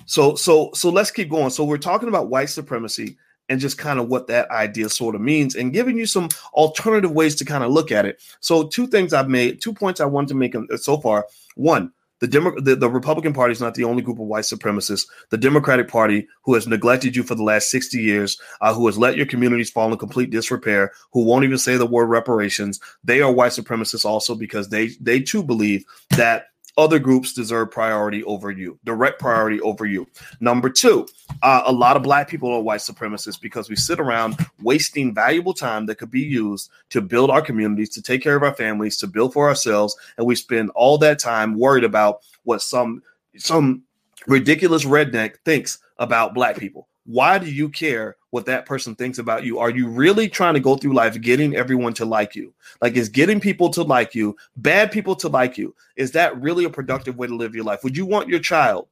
[0.06, 1.50] So so so let's keep going.
[1.50, 3.18] So we're talking about white supremacy
[3.50, 7.12] and just kind of what that idea sort of means and giving you some alternative
[7.12, 8.22] ways to kind of look at it.
[8.40, 11.26] So two things I've made, two points I wanted to make so far.
[11.56, 15.06] One, the, Demo- the, the Republican Party is not the only group of white supremacists.
[15.30, 18.98] The Democratic Party, who has neglected you for the last 60 years, uh, who has
[18.98, 23.20] let your communities fall in complete disrepair, who won't even say the word reparations, they
[23.20, 25.84] are white supremacists also because they they too believe
[26.16, 30.06] that other groups deserve priority over you, direct priority over you.
[30.40, 31.06] Number two,
[31.42, 35.54] uh, a lot of black people are white supremacists because we sit around wasting valuable
[35.54, 38.96] time that could be used to build our communities, to take care of our families,
[38.98, 43.02] to build for ourselves, and we spend all that time worried about what some
[43.36, 43.82] some
[44.26, 46.88] ridiculous redneck thinks about black people.
[47.06, 49.60] Why do you care what that person thinks about you?
[49.60, 52.52] Are you really trying to go through life getting everyone to like you?
[52.82, 56.64] Like, is getting people to like you, bad people to like you, is that really
[56.64, 57.84] a productive way to live your life?
[57.84, 58.88] Would you want your child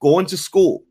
[0.00, 0.82] going to school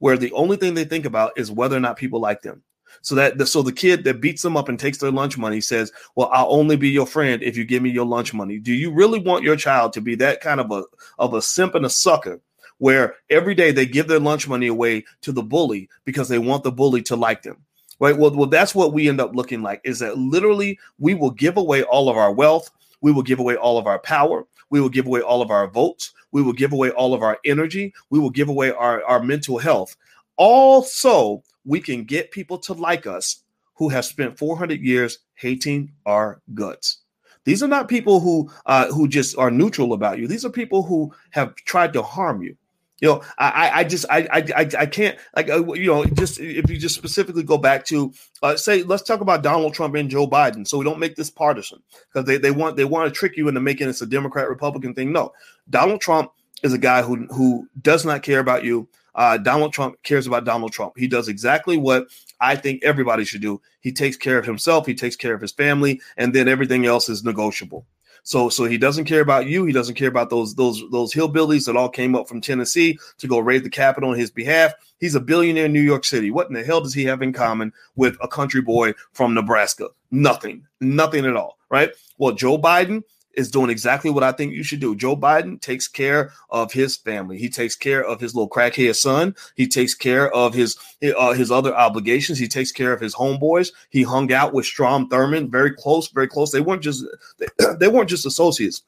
[0.00, 2.62] where the only thing they think about is whether or not people like them?
[3.00, 5.60] So that the, so the kid that beats them up and takes their lunch money
[5.60, 8.72] says, "Well, I'll only be your friend if you give me your lunch money." Do
[8.72, 10.84] you really want your child to be that kind of a
[11.18, 12.40] of a simp and a sucker
[12.78, 16.64] where every day they give their lunch money away to the bully because they want
[16.64, 17.64] the bully to like them.
[18.00, 18.16] Right.
[18.16, 21.56] Well, well, that's what we end up looking like is that literally we will give
[21.56, 22.70] away all of our wealth.
[23.00, 24.46] We will give away all of our power.
[24.70, 26.12] We will give away all of our votes.
[26.30, 27.92] We will give away all of our energy.
[28.10, 29.96] We will give away our, our mental health.
[30.36, 33.42] Also, we can get people to like us
[33.74, 36.98] who have spent 400 years hating our guts.
[37.44, 40.28] These are not people who uh, who just are neutral about you.
[40.28, 42.56] These are people who have tried to harm you.
[43.00, 46.68] You know, I, I just, I, I, I can't, like, uh, you know, just if
[46.68, 50.26] you just specifically go back to, uh, say, let's talk about Donald Trump and Joe
[50.26, 51.80] Biden, so we don't make this partisan
[52.12, 54.94] because they, they want, they want to trick you into making this a Democrat Republican
[54.94, 55.12] thing.
[55.12, 55.32] No,
[55.70, 56.32] Donald Trump
[56.62, 58.88] is a guy who who does not care about you.
[59.14, 60.94] Uh, Donald Trump cares about Donald Trump.
[60.96, 62.08] He does exactly what
[62.40, 63.60] I think everybody should do.
[63.80, 64.86] He takes care of himself.
[64.86, 67.86] He takes care of his family, and then everything else is negotiable.
[68.28, 69.64] So so he doesn't care about you.
[69.64, 73.26] He doesn't care about those those those hillbillies that all came up from Tennessee to
[73.26, 74.74] go raid the Capitol on his behalf.
[75.00, 76.30] He's a billionaire in New York City.
[76.30, 79.88] What in the hell does he have in common with a country boy from Nebraska?
[80.10, 80.66] Nothing.
[80.82, 81.56] Nothing at all.
[81.70, 81.92] Right?
[82.18, 83.02] Well, Joe Biden
[83.38, 84.96] is doing exactly what I think you should do.
[84.96, 87.38] Joe Biden takes care of his family.
[87.38, 89.34] He takes care of his little crackhead son.
[89.54, 90.76] He takes care of his
[91.16, 92.38] uh, his other obligations.
[92.38, 93.72] He takes care of his homeboys.
[93.90, 96.50] He hung out with Strom Thurmond, very close, very close.
[96.50, 97.04] They weren't just
[97.38, 97.46] they,
[97.78, 98.82] they weren't just associates.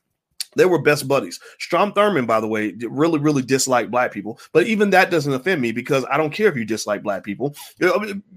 [0.57, 1.39] They were best buddies.
[1.59, 4.41] Strom Thurmond, by the way, really, really disliked black people.
[4.53, 7.55] But even that doesn't offend me because I don't care if you dislike black people.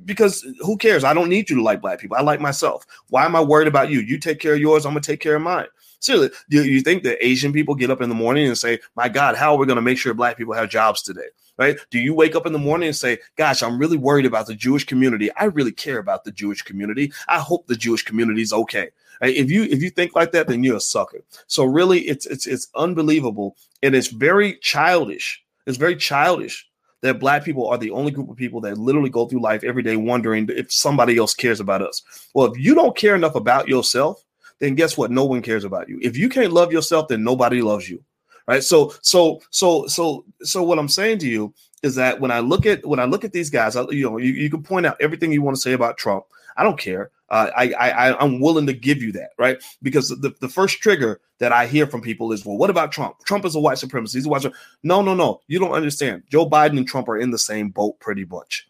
[0.06, 1.04] Because who cares?
[1.04, 2.15] I don't need you to like black people.
[2.15, 2.86] I like myself.
[3.10, 3.99] Why am I worried about you?
[3.99, 4.86] You take care of yours.
[4.86, 5.65] I'm gonna take care of mine.
[6.04, 9.08] Seriously, do you think that Asian people get up in the morning and say, "My
[9.08, 11.78] God, how are we going to make sure Black people have jobs today?" Right?
[11.92, 14.54] Do you wake up in the morning and say, "Gosh, I'm really worried about the
[14.54, 15.32] Jewish community.
[15.38, 17.13] I really care about the Jewish community.
[17.30, 18.89] I hope the Jewish community is okay."
[19.22, 19.34] Right?
[19.34, 21.24] If you if you think like that, then you're a sucker.
[21.48, 25.42] So really, it's it's it's unbelievable and it's very childish.
[25.66, 26.68] It's very childish
[27.02, 29.84] that black people are the only group of people that literally go through life every
[29.84, 32.02] day wondering if somebody else cares about us.
[32.34, 34.22] Well, if you don't care enough about yourself,
[34.63, 35.12] then guess what?
[35.12, 35.99] No one cares about you.
[36.02, 38.02] If you can't love yourself, then nobody loves you.
[38.47, 38.63] Right.
[38.63, 42.65] So, so, so, so, so what I'm saying to you is that when I look
[42.65, 44.97] at when I look at these guys, I, you know, you, you can point out
[45.02, 46.26] everything you want to say about Trump.
[46.56, 47.12] I don't care.
[47.30, 49.62] Uh, I, I I'm willing to give you that, right?
[49.82, 53.15] Because the, the first trigger that I hear from people is, well, what about Trump?
[53.26, 54.13] Trump is a white supremacist.
[54.13, 54.45] He's a white.
[54.84, 55.41] No, no, no.
[55.47, 56.23] You don't understand.
[56.30, 58.67] Joe Biden and Trump are in the same boat, pretty much.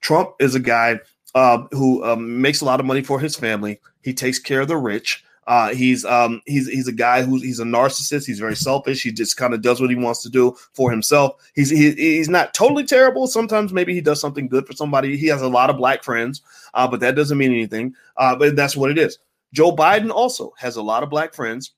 [0.00, 1.00] Trump is a guy
[1.34, 3.80] uh, who um, makes a lot of money for his family.
[4.04, 5.24] He takes care of the rich.
[5.46, 8.26] Uh, he's um, he's he's a guy who's he's a narcissist.
[8.26, 9.02] He's very selfish.
[9.02, 11.36] He just kind of does what he wants to do for himself.
[11.54, 13.26] He's he, he's not totally terrible.
[13.26, 15.16] Sometimes maybe he does something good for somebody.
[15.16, 17.94] He has a lot of black friends, uh, but that doesn't mean anything.
[18.16, 19.18] Uh, but that's what it is.
[19.52, 21.72] Joe Biden also has a lot of black friends.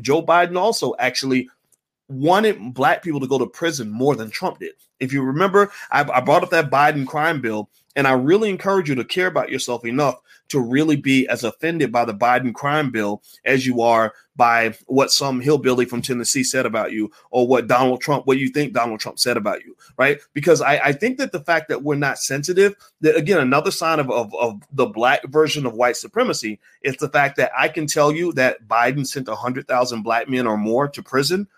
[0.00, 1.48] Joe Biden also actually
[2.08, 4.72] wanted black people to go to prison more than Trump did.
[5.00, 8.88] If you remember, I, I brought up that Biden crime bill and I really encourage
[8.88, 10.20] you to care about yourself enough
[10.52, 15.10] to really be as offended by the Biden crime bill as you are by what
[15.10, 19.00] some hillbilly from Tennessee said about you or what Donald Trump, what you think Donald
[19.00, 20.20] Trump said about you, right?
[20.32, 23.98] Because I, I think that the fact that we're not sensitive, that again, another sign
[23.98, 27.86] of, of, of the black version of white supremacy is the fact that I can
[27.86, 31.48] tell you that Biden sent 100,000 black men or more to prison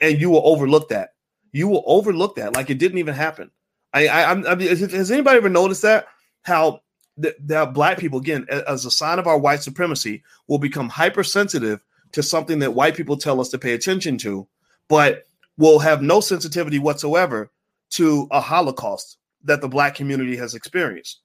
[0.00, 1.10] and you will overlook that.
[1.52, 3.50] You will overlook that like it didn't even happen
[3.92, 6.06] I, I, I has anybody ever noticed that
[6.42, 6.80] how
[7.18, 12.22] the black people, again, as a sign of our white supremacy, will become hypersensitive to
[12.22, 14.46] something that white people tell us to pay attention to,
[14.88, 15.24] but
[15.56, 17.50] will have no sensitivity whatsoever
[17.90, 21.20] to a Holocaust that the black community has experienced.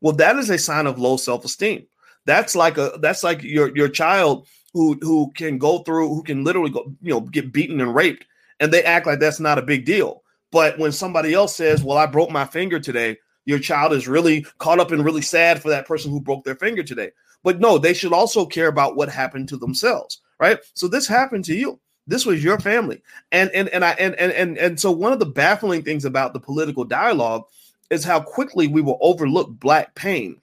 [0.00, 1.86] Well, that is a sign of low self-esteem.
[2.24, 6.44] That's like a that's like your your child who who can go through who can
[6.44, 8.26] literally go you know get beaten and raped,
[8.60, 10.22] and they act like that's not a big deal.
[10.50, 14.44] But when somebody else says, Well, I broke my finger today, your child is really
[14.58, 17.10] caught up and really sad for that person who broke their finger today.
[17.42, 20.58] But no, they should also care about what happened to themselves, right?
[20.74, 21.80] So this happened to you.
[22.06, 23.02] This was your family.
[23.32, 26.34] And and and I and and and, and so one of the baffling things about
[26.34, 27.44] the political dialogue
[27.88, 30.42] is how quickly we will overlook black pain.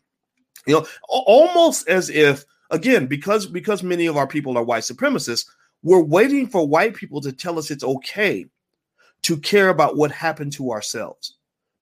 [0.65, 5.46] You know, almost as if again, because because many of our people are white supremacists,
[5.84, 8.48] we're waiting for white people to tell us it's okay
[9.22, 11.35] to care about what happened to ourselves.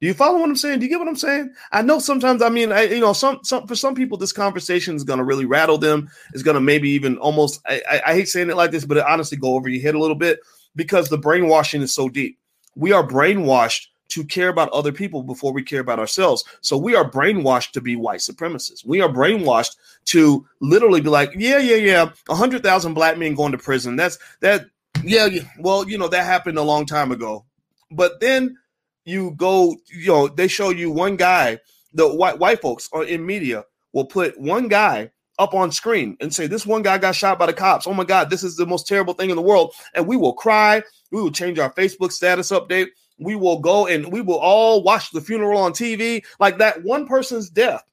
[0.03, 0.79] Do you follow what I'm saying?
[0.79, 1.53] Do you get what I'm saying?
[1.71, 4.97] I know sometimes, I mean, I, you know, some, some for some people, this conversation
[4.97, 6.09] is going to really rattle them.
[6.33, 8.97] It's going to maybe even almost, I, I, I hate saying it like this, but
[8.97, 10.41] it honestly go over your head a little bit
[10.75, 12.37] because the brainwashing is so deep.
[12.75, 16.43] We are brainwashed to care about other people before we care about ourselves.
[16.59, 18.85] So we are brainwashed to be white supremacists.
[18.85, 23.35] We are brainwashed to literally be like, yeah, yeah, yeah, a hundred thousand black men
[23.35, 23.95] going to prison.
[23.95, 24.65] That's that
[25.01, 27.45] yeah, well, you know, that happened a long time ago.
[27.89, 28.57] But then
[29.05, 31.59] you go, you know, they show you one guy,
[31.93, 36.47] the white white folks in media will put one guy up on screen and say,
[36.47, 37.87] This one guy got shot by the cops.
[37.87, 39.73] Oh my God, this is the most terrible thing in the world.
[39.93, 40.83] And we will cry.
[41.11, 42.87] We will change our Facebook status update.
[43.19, 46.23] We will go and we will all watch the funeral on TV.
[46.39, 47.83] Like that one person's death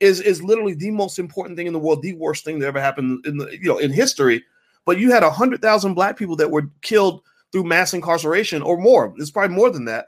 [0.00, 2.80] is, is literally the most important thing in the world, the worst thing that ever
[2.80, 4.42] happened in the you know in history.
[4.84, 7.22] But you had a hundred thousand black people that were killed
[7.52, 9.14] through mass incarceration or more.
[9.16, 10.06] It's probably more than that.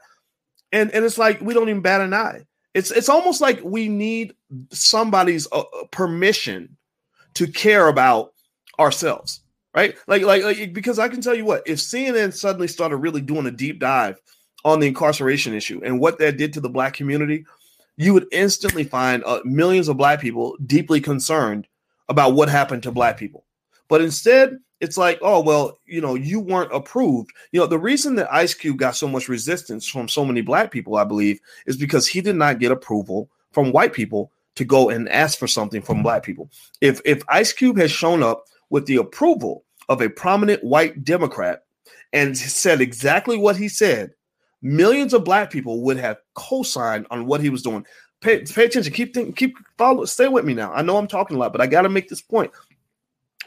[0.71, 2.45] And and it's like we don't even bat an eye.
[2.73, 4.33] It's it's almost like we need
[4.71, 6.77] somebody's uh, uh, permission
[7.35, 8.33] to care about
[8.79, 9.41] ourselves,
[9.73, 9.95] right?
[10.07, 13.45] Like, like like because I can tell you what, if CNN suddenly started really doing
[13.45, 14.19] a deep dive
[14.65, 17.45] on the incarceration issue and what that did to the black community,
[17.95, 21.67] you would instantly find uh, millions of black people deeply concerned
[22.09, 23.45] about what happened to black people.
[23.87, 27.31] But instead, it's like, oh, well, you know, you weren't approved.
[27.51, 30.71] You know, the reason that Ice Cube got so much resistance from so many black
[30.71, 34.89] people, I believe, is because he did not get approval from white people to go
[34.89, 36.49] and ask for something from black people.
[36.81, 41.63] If if Ice Cube has shown up with the approval of a prominent white Democrat
[42.11, 44.11] and said exactly what he said,
[44.61, 47.85] millions of black people would have co-signed on what he was doing.
[48.21, 48.93] Pay, pay attention.
[48.93, 50.05] Keep thinking, keep follow.
[50.05, 50.73] Stay with me now.
[50.73, 52.51] I know I'm talking a lot, but I got to make this point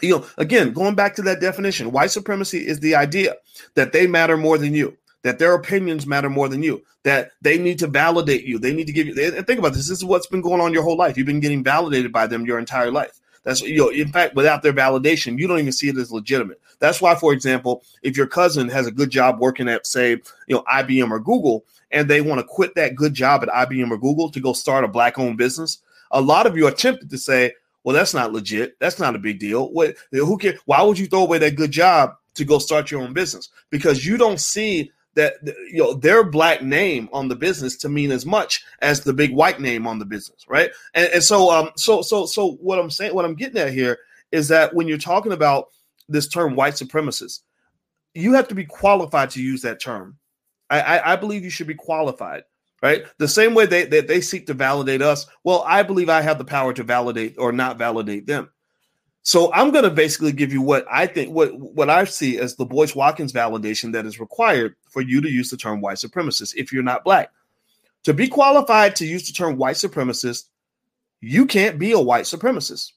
[0.02, 3.36] you know, again, going back to that definition, white supremacy is the idea
[3.74, 7.58] that they matter more than you, that their opinions matter more than you, that they
[7.58, 8.58] need to validate you.
[8.58, 9.14] They need to give you.
[9.36, 9.88] And think about this.
[9.88, 11.16] This is what's been going on your whole life.
[11.16, 13.20] You've been getting validated by them your entire life.
[13.42, 16.60] That's you know, in fact, without their validation, you don't even see it as legitimate.
[16.78, 20.10] That's why, for example, if your cousin has a good job working at, say,
[20.46, 23.90] you know, IBM or Google, and they want to quit that good job at IBM
[23.90, 25.78] or Google to go start a black-owned business,
[26.10, 27.54] a lot of you are tempted to say,
[27.84, 28.78] well, that's not legit.
[28.78, 29.72] That's not a big deal.
[29.72, 33.00] What who can why would you throw away that good job to go start your
[33.00, 33.48] own business?
[33.70, 38.12] Because you don't see that you know their black name on the business to mean
[38.12, 40.70] as much as the big white name on the business, right?
[40.94, 43.98] And, and so um so so so what I'm saying what I'm getting at here
[44.30, 45.66] is that when you're talking about
[46.08, 47.40] this term white supremacist,
[48.14, 50.18] you have to be qualified to use that term.
[50.68, 52.44] I, I, I believe you should be qualified
[52.82, 53.04] right?
[53.18, 55.26] The same way they, they, they seek to validate us.
[55.44, 58.50] Well, I believe I have the power to validate or not validate them.
[59.22, 62.56] So I'm going to basically give you what I think, what what I see as
[62.56, 66.54] the Boyce Watkins validation that is required for you to use the term white supremacist
[66.56, 67.30] if you're not black.
[68.04, 70.46] To be qualified to use the term white supremacist,
[71.20, 72.92] you can't be a white supremacist.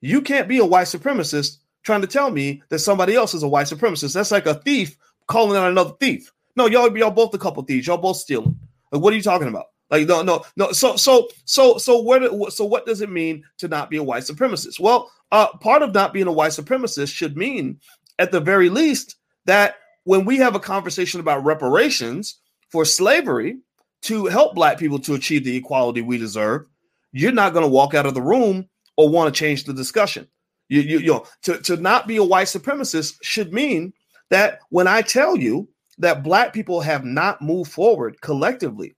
[0.00, 3.48] You can't be a white supremacist trying to tell me that somebody else is a
[3.48, 4.14] white supremacist.
[4.14, 6.32] That's like a thief calling out another thief.
[6.54, 7.88] No, y'all, y'all both a couple thieves.
[7.88, 8.56] Y'all both stealing.
[8.96, 9.66] Like, what are you talking about?
[9.90, 10.72] Like, no, no, no.
[10.72, 12.50] So, so, so, so, where?
[12.50, 14.80] So, what does it mean to not be a white supremacist?
[14.80, 17.78] Well, uh, part of not being a white supremacist should mean,
[18.18, 23.58] at the very least, that when we have a conversation about reparations for slavery
[24.02, 26.66] to help black people to achieve the equality we deserve,
[27.12, 30.26] you're not going to walk out of the room or want to change the discussion.
[30.68, 33.92] You, you, you know, to, to not be a white supremacist should mean
[34.30, 38.94] that when I tell you that black people have not moved forward collectively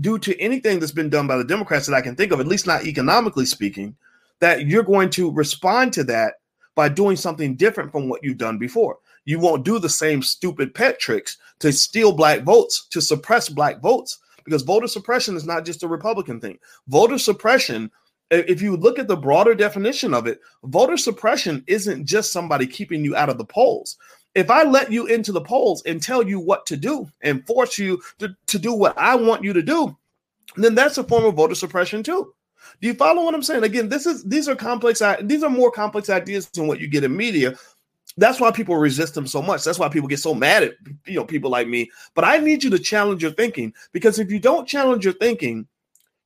[0.00, 2.46] due to anything that's been done by the Democrats that I can think of, at
[2.46, 3.96] least not economically speaking,
[4.40, 6.34] that you're going to respond to that
[6.76, 8.98] by doing something different from what you've done before.
[9.24, 13.80] You won't do the same stupid pet tricks to steal black votes, to suppress black
[13.80, 16.58] votes, because voter suppression is not just a Republican thing.
[16.86, 17.90] Voter suppression,
[18.30, 23.04] if you look at the broader definition of it, voter suppression isn't just somebody keeping
[23.04, 23.98] you out of the polls.
[24.38, 27.76] If I let you into the polls and tell you what to do and force
[27.76, 29.96] you to, to do what I want you to do,
[30.56, 32.32] then that's a form of voter suppression too.
[32.80, 33.64] Do you follow what I'm saying?
[33.64, 37.02] Again, this is these are complex these are more complex ideas than what you get
[37.02, 37.56] in media.
[38.16, 39.64] That's why people resist them so much.
[39.64, 40.74] That's why people get so mad at
[41.04, 41.90] you know people like me.
[42.14, 45.66] But I need you to challenge your thinking because if you don't challenge your thinking,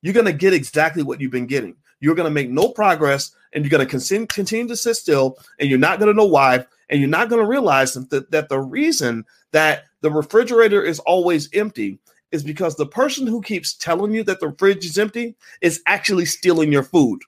[0.03, 1.77] you're going to get exactly what you've been getting.
[2.03, 5.71] You're going to make no progress and you're going to continue to sit still and
[5.71, 8.59] you're not going to know why and you're not going to realize that, that the
[8.59, 12.01] reason that the refrigerator is always empty
[12.33, 16.27] is because the person who keeps telling you that the fridge is empty is actually
[16.27, 17.21] stealing your food.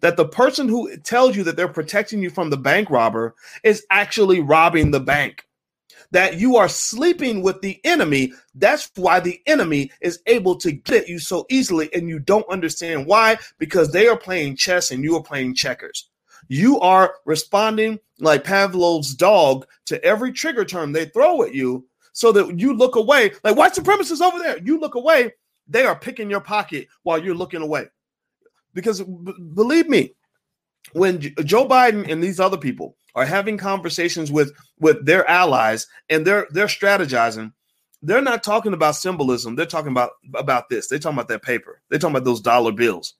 [0.00, 3.86] That the person who tells you that they're protecting you from the bank robber is
[3.90, 5.46] actually robbing the bank.
[6.12, 8.32] That you are sleeping with the enemy.
[8.54, 13.06] That's why the enemy is able to get you so easily, and you don't understand
[13.06, 16.08] why, because they are playing chess and you are playing checkers.
[16.48, 22.32] You are responding like Pavlov's dog to every trigger term they throw at you so
[22.32, 23.32] that you look away.
[23.44, 25.32] Like white supremacists over there, you look away,
[25.68, 27.86] they are picking your pocket while you're looking away.
[28.74, 30.14] Because b- believe me,
[30.92, 36.26] when Joe Biden and these other people are having conversations with with their allies and
[36.26, 37.52] they're they're strategizing,
[38.02, 39.56] they're not talking about symbolism.
[39.56, 40.88] They're talking about about this.
[40.88, 41.80] They're talking about that paper.
[41.88, 43.14] They're talking about those dollar bills.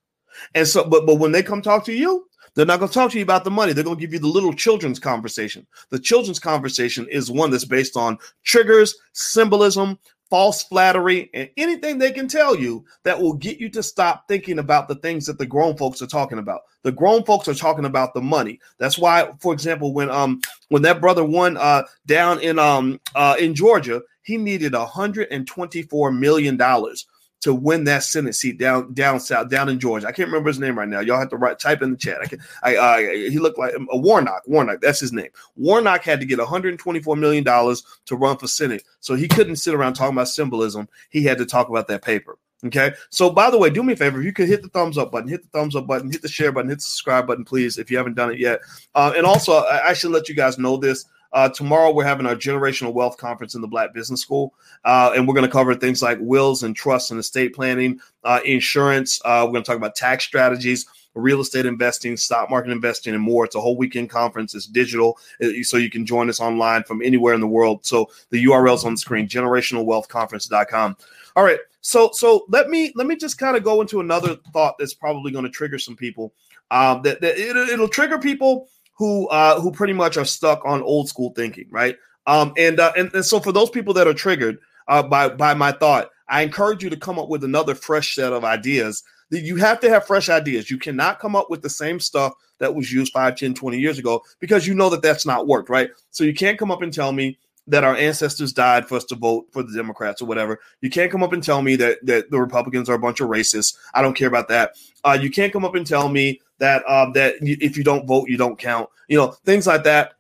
[0.55, 3.13] And so, but but when they come talk to you, They're not going to talk
[3.13, 3.73] to you about the money.
[3.73, 5.67] They're going to give you the little children's conversation.
[5.91, 9.99] The children's conversation is one that's based on triggers, symbolism,
[10.31, 14.61] false flattery, and anything they can tell you that will get you to stop thinking
[14.61, 16.63] about the things that the grown folks are talking about.
[16.83, 18.61] The grown folks are talking about the money.
[18.79, 23.37] That's why, for example, when um when that brother won uh down in um uh
[23.39, 27.07] in Georgia, he needed 124 million dollars
[27.41, 30.07] to win that Senate seat down down south down in Georgia.
[30.07, 31.01] I can't remember his name right now.
[31.01, 32.19] Y'all have to write type in the chat.
[32.23, 34.43] I can I uh, he looked like a Warnock.
[34.47, 35.31] Warnock, that's his name.
[35.57, 39.75] Warnock had to get 124 million dollars to run for Senate, so he couldn't sit
[39.75, 40.89] around talking about symbolism.
[41.09, 42.39] He had to talk about that paper.
[42.67, 42.93] Okay.
[43.09, 44.19] So by the way, do me a favor.
[44.21, 46.29] If you could hit the thumbs up button, hit the thumbs up button, hit the
[46.29, 48.61] share button, hit the subscribe button, please, if you haven't done it yet.
[48.95, 51.07] Uh, and also, I should let you guys know this.
[51.33, 54.55] Uh, tomorrow, we're having our generational wealth conference in the Black Business School,
[54.85, 58.41] uh, and we're going to cover things like wills and trusts and estate planning, uh,
[58.45, 59.21] insurance.
[59.25, 63.23] Uh, we're going to talk about tax strategies, real estate investing, stock market investing, and
[63.23, 63.45] more.
[63.45, 64.55] It's a whole weekend conference.
[64.55, 67.87] It's digital, uh, so you can join us online from anywhere in the world.
[67.87, 70.97] So the URL's on the screen: generationalwealthconference.com.
[71.37, 71.61] All right.
[71.83, 75.33] So so let me let me just kind of go into another thought that's probably
[75.33, 76.35] going to trigger some people.
[76.73, 78.69] Um, that, that it, it'll trigger people
[79.01, 81.97] who uh, who pretty much are stuck on old school thinking, right?
[82.27, 85.55] Um, and, uh, and and so for those people that are triggered uh, by by
[85.55, 89.03] my thought, I encourage you to come up with another fresh set of ideas.
[89.31, 90.71] You have to have fresh ideas.
[90.71, 93.99] You cannot come up with the same stuff that was used 5, 10, 20 years
[93.99, 95.89] ago because you know that that's not worked, right?
[96.11, 97.39] So you can't come up and tell me
[97.69, 100.61] that our ancestors died for us to vote for the Democrats or whatever.
[100.83, 103.31] You can't come up and tell me that that the Republicans are a bunch of
[103.31, 103.79] racists.
[103.95, 104.75] I don't care about that.
[105.05, 108.29] Uh, you can't come up and tell me that um, that if you don't vote,
[108.29, 108.89] you don't count.
[109.09, 110.15] You know, things like that.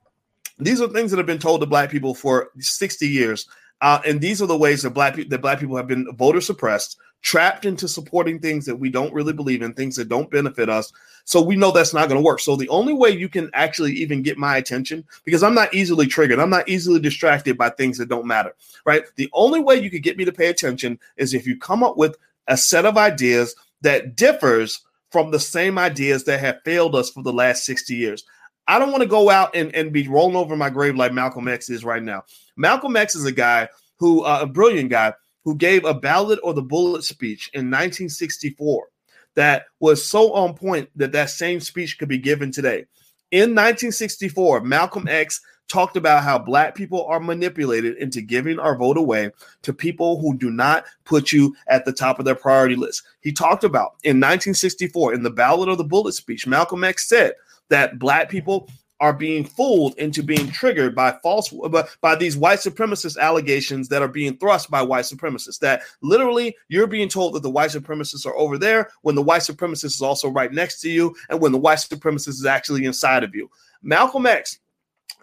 [0.59, 3.49] These are things that have been told to black people for 60 years.
[3.80, 6.41] Uh, and these are the ways that black people that black people have been voter
[6.41, 10.68] suppressed, trapped into supporting things that we don't really believe in, things that don't benefit
[10.68, 10.93] us.
[11.24, 12.41] So we know that's not going to work.
[12.41, 16.07] So the only way you can actually even get my attention, because I'm not easily
[16.07, 19.05] triggered, I'm not easily distracted by things that don't matter, right?
[19.16, 21.97] The only way you could get me to pay attention is if you come up
[21.97, 22.16] with
[22.49, 24.80] a set of ideas that differs
[25.11, 28.24] from the same ideas that have failed us for the last 60 years.
[28.66, 31.48] I don't want to go out and, and be rolling over my grave like Malcolm
[31.48, 32.22] X is right now.
[32.56, 35.12] Malcolm X is a guy who, uh, a brilliant guy,
[35.44, 38.88] who gave a ballot or the bullet speech in 1964
[39.34, 42.86] that was so on point that that same speech could be given today.
[43.30, 45.40] In 1964, Malcolm X
[45.71, 49.31] talked about how black people are manipulated into giving our vote away
[49.62, 53.03] to people who do not put you at the top of their priority list.
[53.21, 57.33] He talked about in 1964 in the Ballot or the Bullet speech, Malcolm X said
[57.68, 58.68] that black people
[59.01, 61.53] are being fooled into being triggered by false
[62.01, 66.87] by these white supremacist allegations that are being thrust by white supremacists that literally you're
[66.87, 70.29] being told that the white supremacists are over there when the white supremacist is also
[70.29, 73.51] right next to you and when the white supremacist is actually inside of you
[73.83, 74.59] malcolm x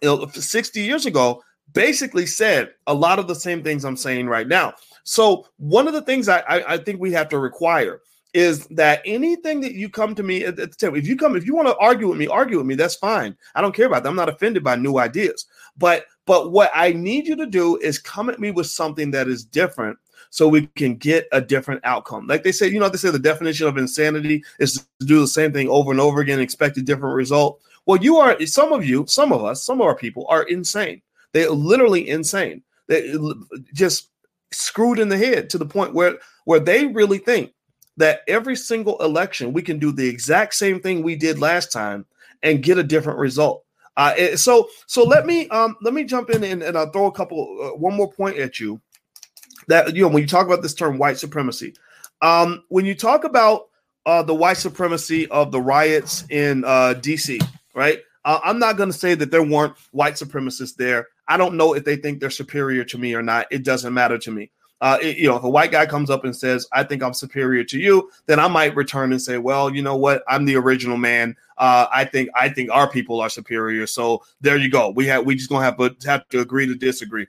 [0.03, 1.43] 60 years ago
[1.73, 4.73] basically said a lot of the same things I'm saying right now.
[5.03, 8.01] So one of the things I, I, I think we have to require
[8.33, 11.45] is that anything that you come to me at the table, if you come, if
[11.45, 12.75] you want to argue with me, argue with me.
[12.75, 13.35] That's fine.
[13.55, 14.09] I don't care about that.
[14.09, 15.45] I'm not offended by new ideas.
[15.77, 19.27] But but what I need you to do is come at me with something that
[19.27, 19.97] is different
[20.29, 22.27] so we can get a different outcome.
[22.27, 25.27] Like they say, you know, they say the definition of insanity is to do the
[25.27, 27.61] same thing over and over again, expect a different result.
[27.87, 31.01] Well, you are some of you, some of us, some of our people are insane.
[31.31, 32.61] They're literally insane.
[32.87, 33.13] They
[33.73, 34.09] just
[34.51, 37.53] screwed in the head to the point where where they really think
[37.95, 42.05] that every single election we can do the exact same thing we did last time
[42.43, 43.63] and get a different result.
[43.95, 47.11] Uh, so so let me um let me jump in and, and I'll throw a
[47.11, 48.81] couple uh, one more point at you
[49.69, 51.73] that you know when you talk about this term white supremacy,
[52.21, 53.69] um when you talk about
[54.05, 57.39] uh, the white supremacy of the riots in uh, D.C
[57.77, 57.99] right?
[58.25, 61.07] Uh, I'm not going to say that there weren't white supremacists there.
[61.27, 63.45] I don't know if they think they're superior to me or not.
[63.51, 64.51] It doesn't matter to me.
[64.81, 67.13] Uh, it, you know, if a white guy comes up and says, "I think I'm
[67.13, 70.23] superior to you," then I might return and say, "Well, you know what?
[70.27, 71.35] I'm the original man.
[71.57, 74.89] Uh, I think I think our people are superior." So there you go.
[74.89, 77.25] We have we just gonna have to have to agree to disagree.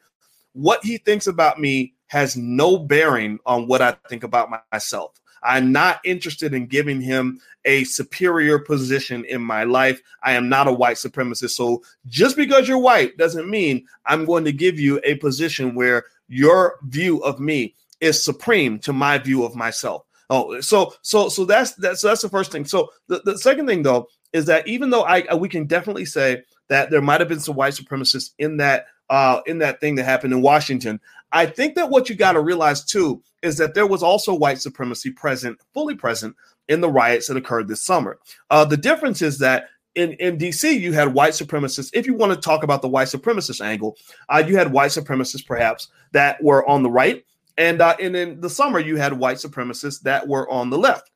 [0.53, 5.19] What he thinks about me has no bearing on what I think about myself.
[5.49, 10.01] I'm not interested in giving him a superior position in my life.
[10.23, 11.53] I am not a white supremacist.
[11.53, 16.05] So just because you're white doesn't mean I'm going to give you a position where
[16.29, 20.05] your view of me is supreme to my view of myself.
[20.29, 22.67] Oh, so so so that's that's that's the first thing.
[22.67, 26.43] So the, the second thing though is that even though I we can definitely say
[26.69, 30.05] that there might have been some white supremacists in that uh in that thing that
[30.05, 31.01] happened in Washington,
[31.33, 34.61] I think that what you got to realize too is that there was also white
[34.61, 36.35] supremacy present, fully present
[36.69, 38.19] in the riots that occurred this summer.
[38.51, 41.91] Uh, the difference is that in, in DC, you had white supremacists.
[41.93, 43.97] If you want to talk about the white supremacist angle,
[44.29, 47.25] uh, you had white supremacists perhaps that were on the right.
[47.57, 51.11] And, uh, and in the summer, you had white supremacists that were on the left.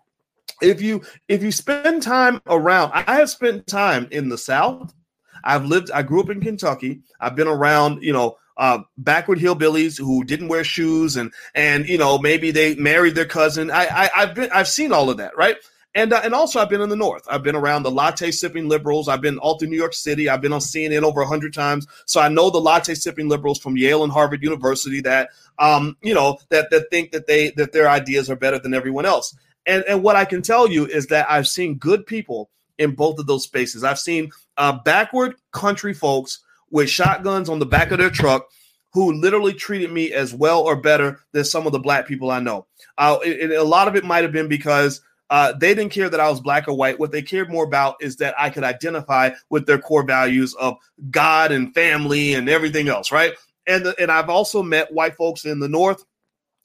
[0.60, 4.94] If you if you spend time around, I have spent time in the South.
[5.42, 5.90] I've lived.
[5.90, 7.00] I grew up in Kentucky.
[7.20, 11.98] I've been around, you know, uh, backward hillbillies who didn't wear shoes and and you
[11.98, 13.70] know maybe they married their cousin.
[13.70, 15.56] I, I have been I've seen all of that, right?
[15.94, 17.26] And uh, and also I've been in the North.
[17.28, 19.08] I've been around the latte sipping liberals.
[19.08, 20.28] I've been all through New York City.
[20.28, 23.76] I've been on CNN over hundred times, so I know the latte sipping liberals from
[23.76, 27.88] Yale and Harvard University that um you know that that think that they that their
[27.88, 29.36] ideas are better than everyone else.
[29.66, 33.18] And and what I can tell you is that I've seen good people in both
[33.18, 33.84] of those spaces.
[33.84, 36.40] I've seen uh, backward country folks
[36.72, 38.48] with shotguns on the back of their truck
[38.92, 42.40] who literally treated me as well or better than some of the black people I
[42.40, 42.66] know.
[42.98, 45.00] Uh, a lot of it might have been because
[45.30, 46.98] uh, they didn't care that I was black or white.
[46.98, 50.76] What they cared more about is that I could identify with their core values of
[51.10, 53.32] God and family and everything else, right?
[53.66, 56.04] And and I've also met white folks in the North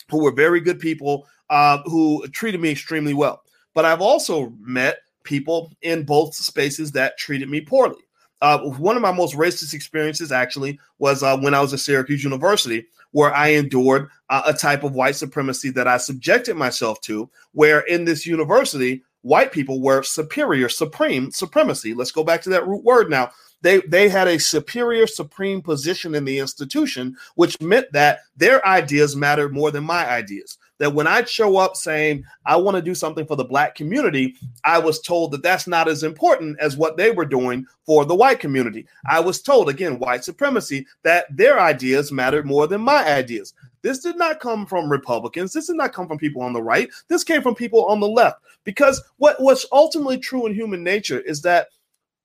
[0.09, 3.41] who were very good people uh, who treated me extremely well.
[3.73, 8.06] But I've also met people in both spaces that treated me poorly.
[8.41, 12.23] Uh, one of my most racist experiences actually was uh, when I was at Syracuse
[12.23, 17.29] University, where I endured uh, a type of white supremacy that I subjected myself to,
[17.53, 21.93] where in this university, white people were superior, supreme, supremacy.
[21.93, 23.31] Let's go back to that root word now.
[23.61, 29.15] They, they had a superior, supreme position in the institution, which meant that their ideas
[29.15, 32.95] mattered more than my ideas that when I show up saying I want to do
[32.95, 36.97] something for the black community, I was told that that's not as important as what
[36.97, 38.87] they were doing for the white community.
[39.09, 43.53] I was told, again, white supremacy, that their ideas mattered more than my ideas.
[43.81, 45.53] This did not come from Republicans.
[45.53, 46.89] This did not come from people on the right.
[47.07, 48.41] This came from people on the left.
[48.63, 51.69] Because what, what's ultimately true in human nature is that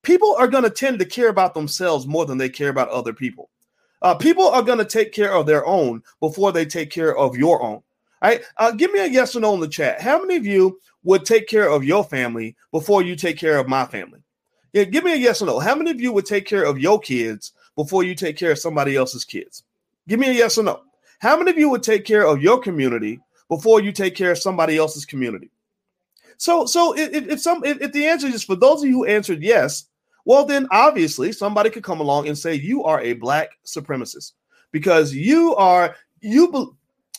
[0.01, 3.13] people are going to tend to care about themselves more than they care about other
[3.13, 3.49] people.
[4.01, 7.37] Uh, people are going to take care of their own before they take care of
[7.37, 7.81] your own.
[8.23, 8.41] Right?
[8.55, 10.01] Uh, give me a yes or no in the chat.
[10.01, 13.67] How many of you would take care of your family before you take care of
[13.67, 14.21] my family?
[14.71, 15.59] Yeah, give me a yes or no.
[15.59, 18.59] How many of you would take care of your kids before you take care of
[18.59, 19.63] somebody else's kids?
[20.07, 20.81] Give me a yes or no.
[21.19, 23.19] How many of you would take care of your community
[23.49, 25.51] before you take care of somebody else's community?
[26.37, 29.05] So, so if, if some if, if the answer is for those of you who
[29.05, 29.85] answered yes,
[30.25, 34.31] well, then obviously somebody could come along and say you are a black supremacist
[34.71, 36.75] because you are you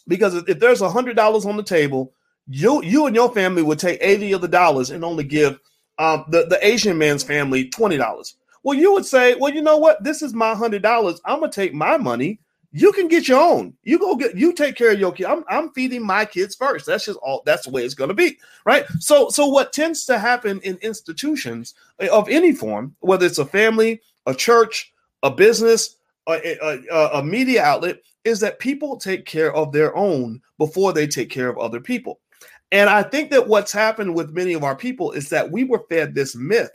[0.09, 2.13] because if there's a hundred dollars on the table,
[2.49, 5.59] you you and your family would take 80 of the dollars and only give
[5.99, 8.35] um, the, the Asian man's family $20.
[8.63, 10.03] Well, you would say, well, you know what?
[10.03, 11.21] This is my hundred dollars.
[11.25, 12.41] I'm gonna take my money.
[12.73, 13.75] You can get your own.
[13.85, 15.27] You go get you take care of your kid.
[15.27, 16.87] I'm, I'm feeding my kids first.
[16.87, 18.39] That's just all that's the way it's gonna be.
[18.65, 18.85] Right.
[18.99, 21.75] So so what tends to happen in institutions
[22.11, 24.93] of any form, whether it's a family, a church,
[25.23, 25.97] a business,
[26.27, 26.57] a,
[26.91, 31.31] a, a media outlet, is that people take care of their own before they take
[31.31, 32.21] care of other people.
[32.73, 35.85] And I think that what's happened with many of our people is that we were
[35.89, 36.71] fed this myth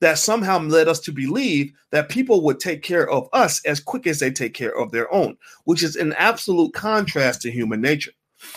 [0.00, 4.06] that somehow led us to believe that people would take care of us as quick
[4.06, 8.12] as they take care of their own, which is an absolute contrast to human nature.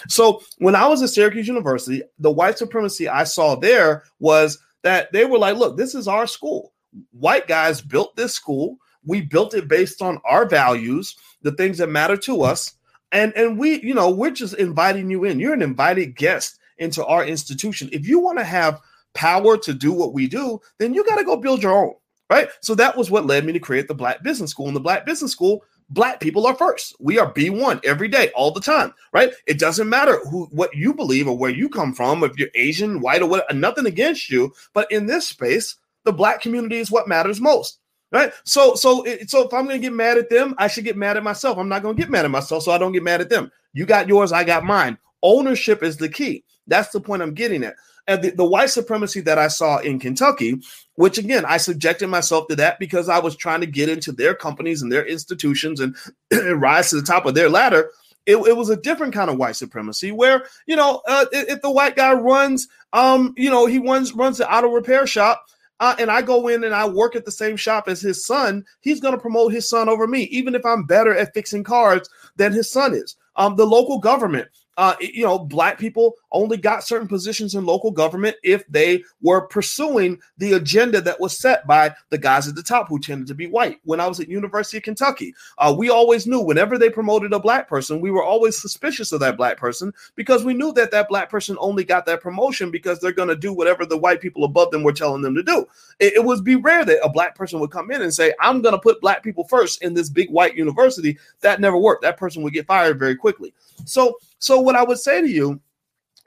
[0.07, 5.11] So when I was at Syracuse University, the white supremacy I saw there was that
[5.13, 6.73] they were like, look, this is our school.
[7.11, 8.77] White guys built this school.
[9.05, 12.73] We built it based on our values, the things that matter to us.
[13.11, 15.39] And and we, you know, we're just inviting you in.
[15.39, 17.89] You're an invited guest into our institution.
[17.91, 18.79] If you want to have
[19.13, 21.93] power to do what we do, then you got to go build your own.
[22.29, 22.49] Right.
[22.61, 24.67] So that was what led me to create the Black Business School.
[24.67, 26.95] And the Black Business School, black people are first.
[26.99, 28.93] We are B1 every day, all the time.
[29.11, 29.31] Right.
[29.47, 33.01] It doesn't matter who what you believe or where you come from, if you're Asian,
[33.01, 34.53] white, or what, nothing against you.
[34.73, 37.78] But in this space, the black community is what matters most
[38.12, 38.32] right?
[38.43, 41.24] So, so, so if I'm to get mad at them, I should get mad at
[41.24, 41.57] myself.
[41.57, 43.51] I'm not to get mad at myself, so I don't get mad at them.
[43.74, 44.97] You got yours, I got mine.
[45.22, 46.43] Ownership is the key.
[46.68, 47.76] That's the point I'm getting at.
[48.07, 50.60] And the, the white supremacy that I saw in Kentucky,
[50.95, 54.34] which again, I subjected myself to that because I was trying to get into their
[54.34, 55.95] companies and their institutions and,
[56.32, 57.91] and rise to the top of their ladder.
[58.26, 61.62] It, it, was a different kind of white supremacy where you know uh, if, if
[61.62, 65.45] the white guy runs um you know he runs runs the auto repair shop
[65.80, 68.65] uh, and I go in and I work at the same shop as his son,
[68.82, 72.09] he's going to promote his son over me, even if I'm better at fixing cars
[72.36, 73.15] than his son is.
[73.36, 74.49] Um, the local government,
[74.80, 79.41] uh, you know, black people only got certain positions in local government if they were
[79.41, 83.36] pursuing the agenda that was set by the guys at the top who tended to
[83.36, 83.82] be white.
[83.84, 87.39] When I was at University of Kentucky, uh, we always knew whenever they promoted a
[87.41, 91.09] black person, we were always suspicious of that black person because we knew that that
[91.09, 94.45] black person only got that promotion because they're going to do whatever the white people
[94.45, 95.65] above them were telling them to do.
[95.99, 98.61] It, it would be rare that a black person would come in and say, "I'm
[98.61, 102.03] going to put black people first in this big white university." That never worked.
[102.03, 103.53] That person would get fired very quickly.
[103.84, 105.59] So so what I would say to you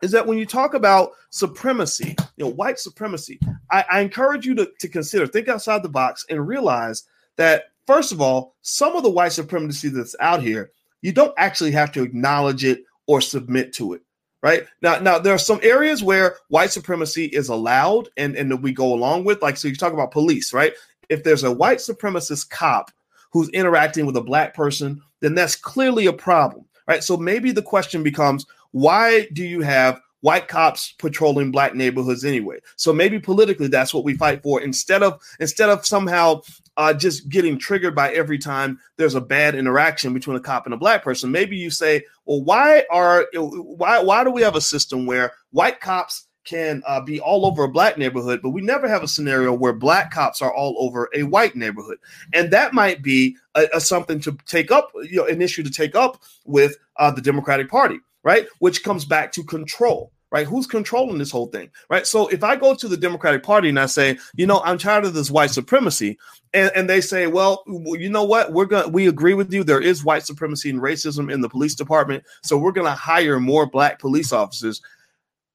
[0.03, 3.41] is that when you talk about supremacy, you know, white supremacy,
[3.71, 7.05] I, I encourage you to, to consider, think outside the box and realize
[7.37, 11.73] that first of all, some of the white supremacy that's out here, you don't actually
[11.73, 14.03] have to acknowledge it or submit to it.
[14.43, 18.73] Right now, now there are some areas where white supremacy is allowed and, and we
[18.73, 20.75] go along with, like, so you talk about police, right?
[21.09, 22.91] If there's a white supremacist cop
[23.31, 27.03] who's interacting with a black person, then that's clearly a problem right?
[27.03, 32.61] So maybe the question becomes why do you have white cops patrolling black neighborhoods anyway?
[32.77, 36.43] So maybe politically that's what we fight for instead of instead of somehow
[36.77, 40.75] uh, just getting triggered by every time there's a bad interaction between a cop and
[40.75, 41.31] a black person.
[41.31, 45.81] Maybe you say, well, why are why why do we have a system where white
[45.81, 49.53] cops can uh, be all over a black neighborhood, but we never have a scenario
[49.53, 51.99] where black cops are all over a white neighborhood,
[52.33, 55.71] and that might be a, a something to take up, you know, an issue to
[55.71, 58.47] take up with uh, the Democratic Party, right?
[58.59, 60.13] Which comes back to control.
[60.31, 61.69] Right, who's controlling this whole thing?
[61.91, 62.07] Right.
[62.07, 65.05] So if I go to the Democratic Party and I say, you know, I'm tired
[65.05, 66.19] of this white supremacy,
[66.55, 69.63] and, and they say, well, you know what, we're gonna we agree with you.
[69.63, 73.67] There is white supremacy and racism in the police department, so we're gonna hire more
[73.67, 74.81] black police officers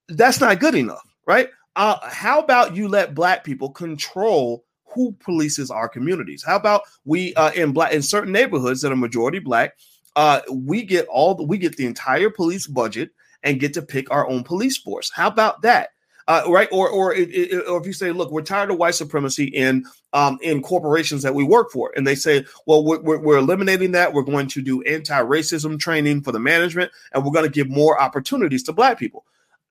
[0.09, 1.49] that's not good enough, right?
[1.75, 6.43] Uh, how about you let black people control who polices our communities?
[6.43, 9.77] How about we uh, in black in certain neighborhoods that are majority black,
[10.15, 13.11] uh, we get all the, we get the entire police budget
[13.43, 15.11] and get to pick our own police force.
[15.13, 15.89] How about that?
[16.27, 16.67] Uh, right?
[16.71, 19.85] Or or, it, it, or if you say, look, we're tired of white supremacy in
[20.11, 24.11] um, in corporations that we work for, and they say, well, we're, we're, eliminating that.
[24.11, 28.01] We're going to do anti-racism training for the management, and we're going to give more
[28.01, 29.23] opportunities to black people.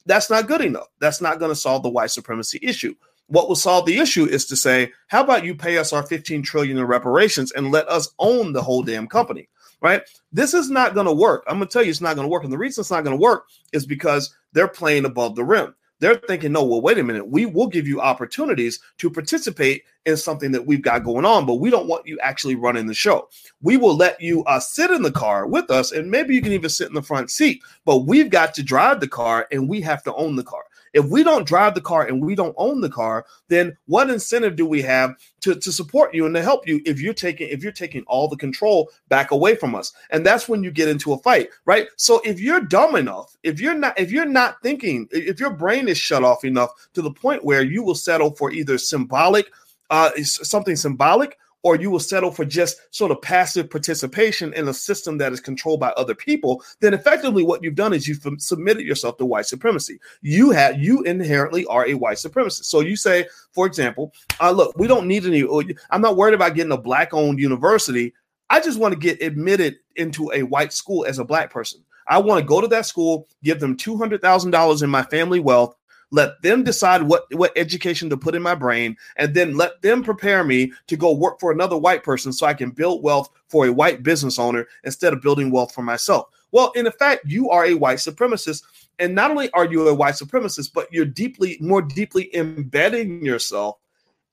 [0.06, 0.88] That's not good enough.
[1.00, 2.94] That's not going to solve the white supremacy issue.
[3.28, 6.42] What will solve the issue is to say, how about you pay us our 15
[6.42, 9.48] trillion in reparations and let us own the whole damn company?
[9.82, 10.02] Right?
[10.32, 11.44] This is not going to work.
[11.46, 12.44] I'm going to tell you it's not going to work.
[12.44, 15.74] And the reason it's not going to work is because they're playing above the rim.
[15.98, 17.26] They're thinking, no, well, wait a minute.
[17.26, 21.54] We will give you opportunities to participate in something that we've got going on, but
[21.54, 23.28] we don't want you actually running the show.
[23.62, 26.52] We will let you uh, sit in the car with us, and maybe you can
[26.52, 29.80] even sit in the front seat, but we've got to drive the car and we
[29.80, 30.64] have to own the car.
[30.96, 34.56] If we don't drive the car and we don't own the car, then what incentive
[34.56, 37.62] do we have to, to support you and to help you if you're taking if
[37.62, 39.92] you're taking all the control back away from us?
[40.08, 41.88] And that's when you get into a fight, right?
[41.96, 45.86] So if you're dumb enough, if you're not if you're not thinking, if your brain
[45.86, 49.52] is shut off enough to the point where you will settle for either symbolic
[49.90, 54.72] uh, something symbolic or you will settle for just sort of passive participation in a
[54.72, 58.86] system that is controlled by other people, then effectively what you've done is you've submitted
[58.86, 59.98] yourself to white supremacy.
[60.22, 62.66] You have you inherently are a white supremacist.
[62.66, 65.44] So you say, for example, uh, look, we don't need any.
[65.90, 68.14] I'm not worried about getting a black-owned university.
[68.48, 71.80] I just want to get admitted into a white school as a black person.
[72.06, 75.02] I want to go to that school, give them two hundred thousand dollars in my
[75.02, 75.74] family wealth,
[76.10, 80.02] let them decide what what education to put in my brain and then let them
[80.02, 83.66] prepare me to go work for another white person so i can build wealth for
[83.66, 87.66] a white business owner instead of building wealth for myself well in effect you are
[87.66, 88.62] a white supremacist
[88.98, 93.78] and not only are you a white supremacist but you're deeply more deeply embedding yourself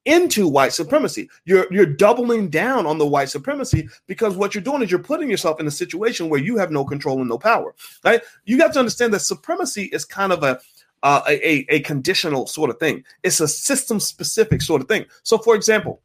[0.06, 1.30] into white supremacy.
[1.46, 5.30] You're you're doubling down on the white supremacy because what you're doing is you're putting
[5.30, 7.74] yourself in a situation where you have no control and no power.
[8.04, 8.22] Right?
[8.46, 10.60] You got to understand that supremacy is kind of a
[11.04, 13.04] uh, a, a conditional sort of thing.
[13.22, 15.06] It's a system specific sort of thing.
[15.24, 16.01] So, for example,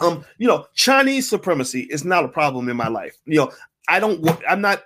[0.00, 3.16] um, you know, Chinese supremacy is not a problem in my life.
[3.24, 3.52] You know,
[3.88, 4.24] I don't.
[4.48, 4.84] I'm not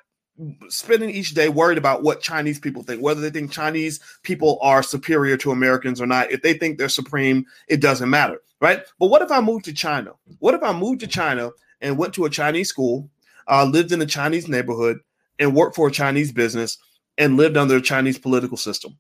[0.68, 4.84] spending each day worried about what Chinese people think, whether they think Chinese people are
[4.84, 6.30] superior to Americans or not.
[6.30, 8.82] If they think they're supreme, it doesn't matter, right?
[9.00, 10.12] But what if I moved to China?
[10.38, 11.50] What if I moved to China
[11.80, 13.10] and went to a Chinese school,
[13.48, 15.00] uh, lived in a Chinese neighborhood,
[15.40, 16.78] and worked for a Chinese business
[17.16, 18.96] and lived under a Chinese political system?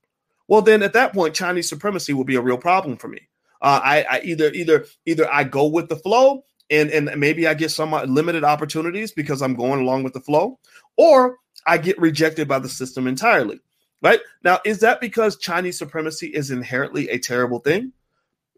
[0.48, 3.20] Well then at that point chinese supremacy will be a real problem for me.
[3.60, 7.54] Uh, I, I, either either either i go with the flow and and maybe i
[7.54, 10.58] get some limited opportunities because i'm going along with the flow
[10.96, 11.36] or
[11.66, 13.60] i get rejected by the system entirely
[14.00, 14.20] right?
[14.44, 17.92] Now is that because chinese supremacy is inherently a terrible thing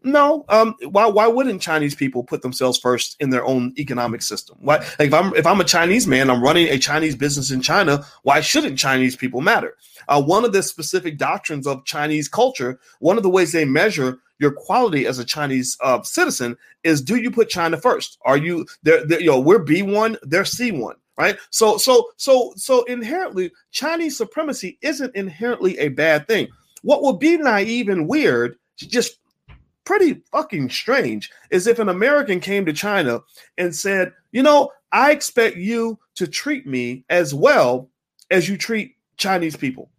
[0.03, 0.45] No.
[0.49, 0.75] Um.
[0.89, 1.05] Why?
[1.07, 4.57] Why wouldn't Chinese people put themselves first in their own economic system?
[4.59, 4.77] Why?
[4.77, 8.03] Like if I'm if I'm a Chinese man, I'm running a Chinese business in China.
[8.23, 9.77] Why shouldn't Chinese people matter?
[10.07, 14.19] Uh, one of the specific doctrines of Chinese culture, one of the ways they measure
[14.39, 18.17] your quality as a Chinese uh, citizen is: Do you put China first?
[18.25, 19.05] Are you there?
[19.07, 24.17] You know, we're B one, they're C one right so so so so inherently chinese
[24.17, 26.47] supremacy isn't inherently a bad thing
[26.83, 29.19] what would be naive and weird just
[29.83, 33.21] pretty fucking strange is if an American came to China
[33.57, 37.89] and said, you know, I expect you to treat me as well
[38.29, 39.89] as you treat Chinese people.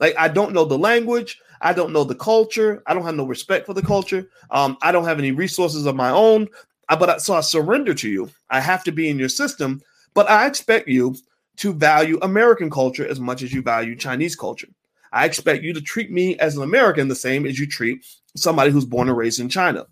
[0.00, 3.26] Like I don't know the language, I don't know the culture, I don't have no
[3.26, 4.28] respect for the culture.
[4.50, 6.48] Um, I don't have any resources of my own.
[6.88, 8.30] I, but I, so I surrender to you.
[8.50, 9.82] I have to be in your system,
[10.14, 11.16] but I expect you
[11.56, 14.68] to value American culture as much as you value Chinese culture.
[15.12, 18.04] I expect you to treat me as an American the same as you treat
[18.36, 19.86] somebody who's born and raised in China.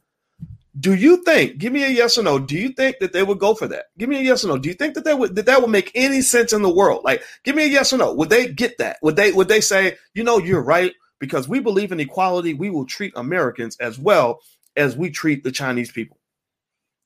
[0.78, 1.56] Do you think?
[1.56, 2.38] Give me a yes or no.
[2.38, 3.86] Do you think that they would go for that?
[3.96, 4.58] Give me a yes or no.
[4.58, 7.02] Do you think that they would that that would make any sense in the world?
[7.02, 8.12] Like, give me a yes or no.
[8.12, 8.98] Would they get that?
[9.02, 12.52] Would they would they say, you know, you're right because we believe in equality.
[12.52, 14.40] We will treat Americans as well
[14.76, 16.18] as we treat the Chinese people.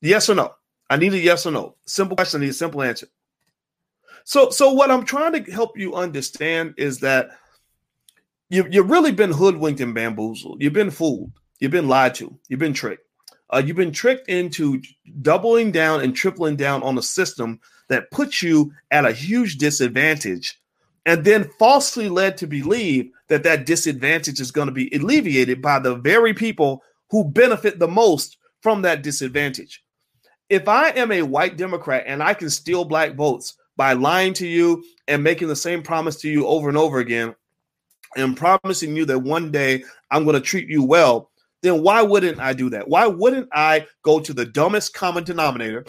[0.01, 0.53] Yes or no?
[0.89, 1.75] I need a yes or no.
[1.85, 2.41] Simple question.
[2.41, 3.07] I need a simple answer.
[4.25, 7.31] So, so what I'm trying to help you understand is that
[8.51, 10.61] you, you've really been hoodwinked and bamboozled.
[10.61, 11.31] You've been fooled.
[11.59, 12.37] You've been lied to.
[12.49, 13.07] You've been tricked.
[13.49, 14.81] Uh, you've been tricked into
[15.21, 20.59] doubling down and tripling down on a system that puts you at a huge disadvantage
[21.05, 25.79] and then falsely led to believe that that disadvantage is going to be alleviated by
[25.79, 29.83] the very people who benefit the most from that disadvantage.
[30.49, 34.47] If I am a white Democrat and I can steal black votes by lying to
[34.47, 37.33] you and making the same promise to you over and over again,
[38.15, 41.31] and promising you that one day I'm going to treat you well,
[41.61, 42.87] then why wouldn't I do that?
[42.87, 45.85] Why wouldn't I go to the dumbest common denominator?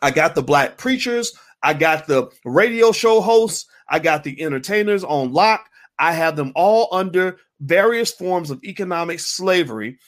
[0.00, 1.32] I got the black preachers,
[1.62, 5.68] I got the radio show hosts, I got the entertainers on lock.
[5.98, 9.98] I have them all under various forms of economic slavery.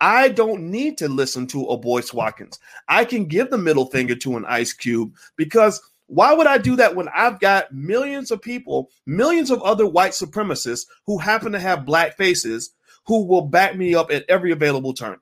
[0.00, 2.58] I don't need to listen to a Boyce Watkins.
[2.88, 5.80] I can give the middle finger to an Ice Cube because
[6.10, 10.10] why would I do that when I've got millions of people, millions of other white
[10.10, 12.74] supremacists who happen to have black faces
[13.06, 15.18] who will back me up at every available turn?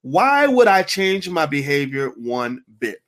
[0.00, 3.02] Why would I change my behavior one bit?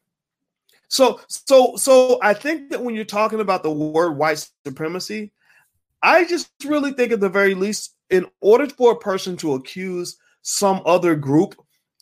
[0.88, 5.32] So, so, so I think that when you're talking about the word white supremacy,
[6.02, 10.18] I just really think at the very least, in order for a person to accuse
[10.42, 11.54] some other group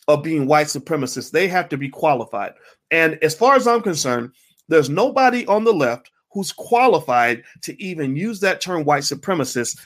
[0.09, 2.51] of being white supremacists, they have to be qualified.
[2.89, 4.31] And as far as I'm concerned,
[4.67, 9.79] there's nobody on the left who's qualified to even use that term white supremacist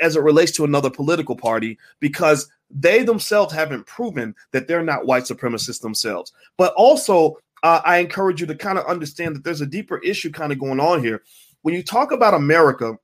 [0.00, 5.06] as it relates to another political party because they themselves haven't proven that they're not
[5.06, 6.32] white supremacists themselves.
[6.56, 10.30] But also, uh, I encourage you to kind of understand that there's a deeper issue
[10.30, 11.22] kind of going on here.
[11.62, 12.96] When you talk about America,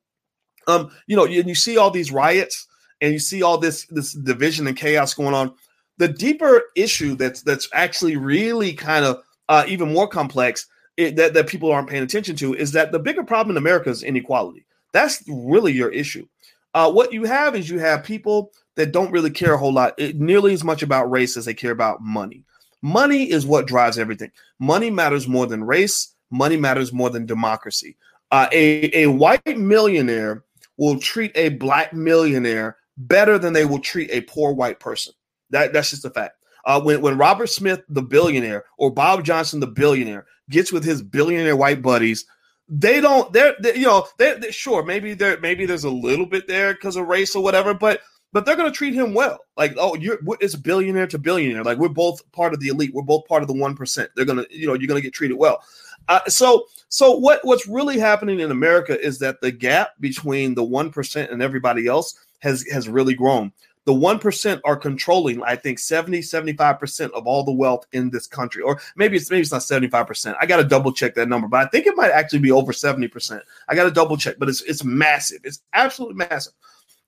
[0.66, 2.66] um, you know, you, you see all these riots
[3.00, 5.54] and you see all this this division and chaos going on.
[5.98, 10.66] The deeper issue that's that's actually really kind of uh, even more complex
[10.98, 13.88] it, that, that people aren't paying attention to is that the bigger problem in America
[13.88, 14.66] is inequality.
[14.92, 16.26] That's really your issue.
[16.74, 19.94] Uh, what you have is you have people that don't really care a whole lot,
[19.96, 22.44] it, nearly as much about race as they care about money.
[22.82, 24.30] Money is what drives everything.
[24.58, 26.14] Money matters more than race.
[26.30, 27.96] Money matters more than democracy.
[28.30, 30.44] Uh, a, a white millionaire
[30.76, 35.14] will treat a black millionaire better than they will treat a poor white person.
[35.50, 36.37] That, that's just a fact.
[36.68, 41.02] Uh, when, when Robert Smith, the billionaire, or Bob Johnson, the billionaire, gets with his
[41.02, 42.26] billionaire white buddies,
[42.68, 43.32] they don't.
[43.32, 46.74] They're, they, you know, they're, they're, sure maybe there maybe there's a little bit there
[46.74, 48.02] because of race or whatever, but
[48.34, 49.38] but they're going to treat him well.
[49.56, 51.64] Like, oh, you're it's billionaire to billionaire.
[51.64, 52.92] Like we're both part of the elite.
[52.92, 54.10] We're both part of the one percent.
[54.14, 55.62] They're gonna, you know, you're gonna get treated well.
[56.08, 60.64] Uh, so so what what's really happening in America is that the gap between the
[60.64, 63.52] one percent and everybody else has has really grown
[63.88, 68.62] the 1% are controlling i think 70 75% of all the wealth in this country.
[68.62, 71.66] Or maybe it's maybe it's not 75% i got to double check that number but
[71.66, 74.60] i think it might actually be over 70% i got to double check but it's
[74.60, 75.40] it's massive.
[75.42, 76.52] It's absolutely massive.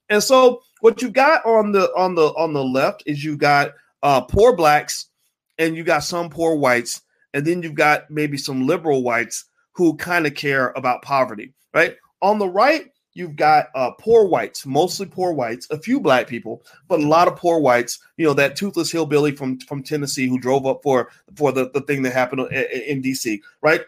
[0.09, 3.73] And so what you got on the on the on the left is you got
[4.03, 5.11] uh poor blacks
[5.59, 7.03] and you got some poor whites
[7.35, 11.97] and then you've got maybe some liberal whites who kind of care about poverty right?
[12.23, 16.63] On the right you've got uh, poor whites, mostly poor whites, a few black people,
[16.89, 17.99] but a lot of poor whites.
[18.17, 21.81] You know that toothless hillbilly from from Tennessee who drove up for for the, the
[21.83, 23.43] thing that happened in, in D.C.
[23.63, 23.83] Right,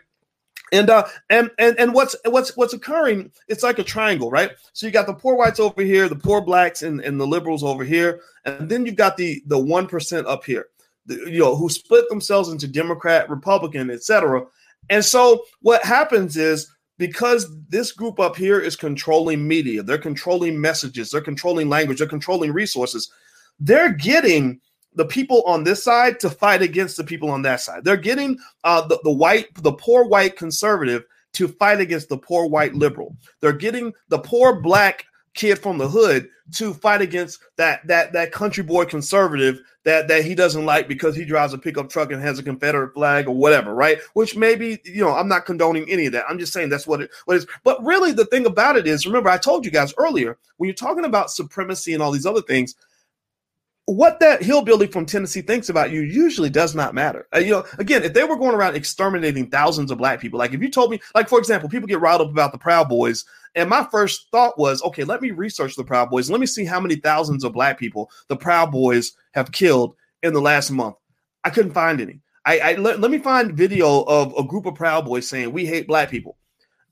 [0.72, 3.30] And uh and and and what's what's what's occurring?
[3.46, 4.52] It's like a triangle, right?
[4.72, 7.62] So you got the poor whites over here, the poor blacks, and, and the liberals
[7.62, 10.68] over here, and then you've got the the one percent up here,
[11.06, 14.46] the, you know, who split themselves into Democrat, Republican, etc.
[14.88, 16.68] And so what happens is
[16.99, 22.07] because this group up here is controlling media, they're controlling messages, they're controlling language, they're
[22.07, 23.11] controlling resources.
[23.59, 24.61] They're getting
[24.95, 27.84] the people on this side to fight against the people on that side.
[27.84, 32.47] They're getting uh, the, the white, the poor white conservative to fight against the poor
[32.47, 33.16] white liberal.
[33.40, 38.32] They're getting the poor black kid from the hood to fight against that that that
[38.32, 42.22] country boy conservative that that he doesn't like because he drives a pickup truck and
[42.22, 43.98] has a Confederate flag or whatever, right?
[44.14, 46.24] Which maybe you know I'm not condoning any of that.
[46.28, 47.46] I'm just saying that's what it what is.
[47.64, 50.74] But really, the thing about it is, remember I told you guys earlier when you're
[50.74, 52.74] talking about supremacy and all these other things,
[53.86, 57.26] what that hillbilly from Tennessee thinks about you usually does not matter.
[57.34, 60.52] Uh, you know, again, if they were going around exterminating thousands of black people, like
[60.52, 63.24] if you told me, like for example, people get riled up about the Proud Boys,
[63.54, 66.30] and my first thought was, okay, let me research the Proud Boys.
[66.30, 70.32] Let me see how many thousands of black people the Proud Boys have killed in
[70.32, 70.96] the last month.
[71.44, 72.20] I couldn't find any.
[72.44, 75.66] I, I let, let me find video of a group of Proud Boys saying we
[75.66, 76.36] hate black people.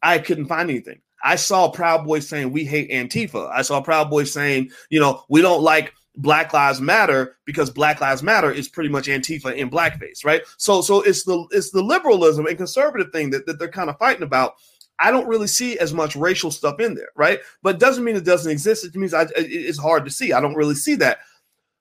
[0.03, 1.01] I couldn't find anything.
[1.23, 3.51] I saw Proud Boys saying we hate Antifa.
[3.51, 8.01] I saw Proud Boys saying, you know, we don't like Black Lives Matter because Black
[8.01, 10.43] Lives Matter is pretty much Antifa in blackface, right?
[10.57, 13.99] So so it's the it's the liberalism and conservative thing that, that they're kind of
[13.99, 14.55] fighting about.
[14.99, 17.41] I don't really see as much racial stuff in there, right?
[17.63, 18.85] But doesn't mean it doesn't exist.
[18.85, 20.33] It means I, it's hard to see.
[20.33, 21.21] I don't really see that.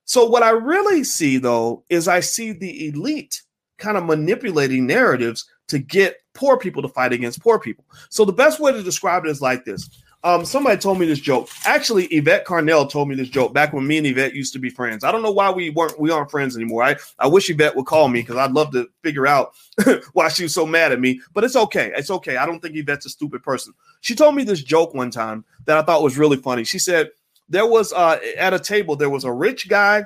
[0.06, 3.42] So what I really see though is I see the elite
[3.78, 7.86] kind of manipulating narratives to get poor people to fight against poor people.
[8.10, 9.90] So the best way to describe it is like this.
[10.22, 11.48] Um, somebody told me this joke.
[11.66, 14.70] Actually, Yvette Carnell told me this joke back when me and Yvette used to be
[14.70, 15.06] friends.
[15.06, 16.84] I don't know why we weren't we aren't friends anymore.
[16.84, 19.54] I, I wish Yvette would call me because I'd love to figure out
[20.14, 21.22] why she was so mad at me.
[21.34, 21.94] But it's okay.
[21.96, 22.36] It's okay.
[22.36, 23.74] I don't think Yvette's a stupid person.
[24.02, 26.66] She told me this joke one time that I thought was really funny.
[26.66, 27.12] She said
[27.48, 30.06] there was uh, at a table there was a rich guy,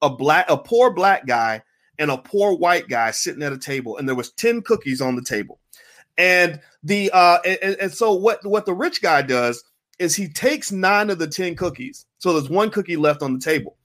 [0.00, 1.62] a black, a poor black guy,
[1.98, 5.14] and a poor white guy sitting at a table, and there was ten cookies on
[5.14, 5.59] the table.
[6.20, 9.64] And the uh and, and so what what the rich guy does
[9.98, 12.04] is he takes nine of the 10 cookies.
[12.18, 13.78] So there's one cookie left on the table.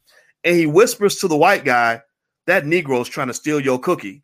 [0.44, 2.02] And he whispers to the white guy,
[2.46, 4.22] that Negro is trying to steal your cookie.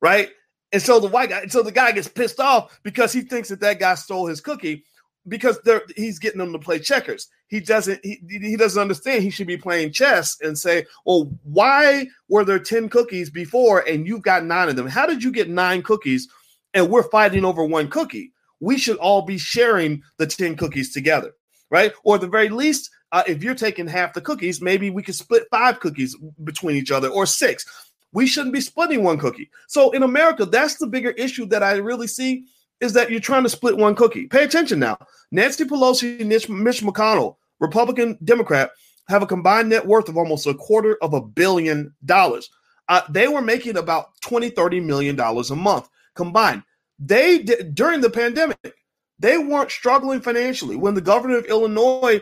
[0.00, 0.30] Right.
[0.72, 3.60] And so the white guy, so the guy gets pissed off because he thinks that
[3.60, 4.84] that guy stole his cookie
[5.26, 5.58] because
[5.96, 7.28] he's getting them to play checkers.
[7.48, 12.06] He doesn't he, he doesn't understand he should be playing chess and say, "Well, why
[12.28, 14.86] were there 10 cookies before and you've got 9 of them?
[14.86, 16.28] How did you get 9 cookies
[16.74, 18.32] and we're fighting over one cookie.
[18.60, 21.32] We should all be sharing the 10 cookies together,
[21.70, 21.92] right?
[22.04, 25.14] Or at the very least, uh, if you're taking half the cookies, maybe we could
[25.14, 27.66] split five cookies between each other or six.
[28.12, 29.50] We shouldn't be splitting one cookie.
[29.66, 32.46] So in America, that's the bigger issue that I really see
[32.80, 34.26] is that you're trying to split one cookie.
[34.26, 34.98] Pay attention now.
[35.30, 38.70] Nancy Pelosi, Mitch, Mitch McConnell, Republican, Democrat,
[39.08, 42.48] have a combined net worth of almost a quarter of a billion dollars.
[42.88, 46.62] Uh, they were making about 20, 30 million dollars a month combined.
[46.98, 48.74] They did during the pandemic,
[49.18, 50.76] they weren't struggling financially.
[50.76, 52.20] When the governor of Illinois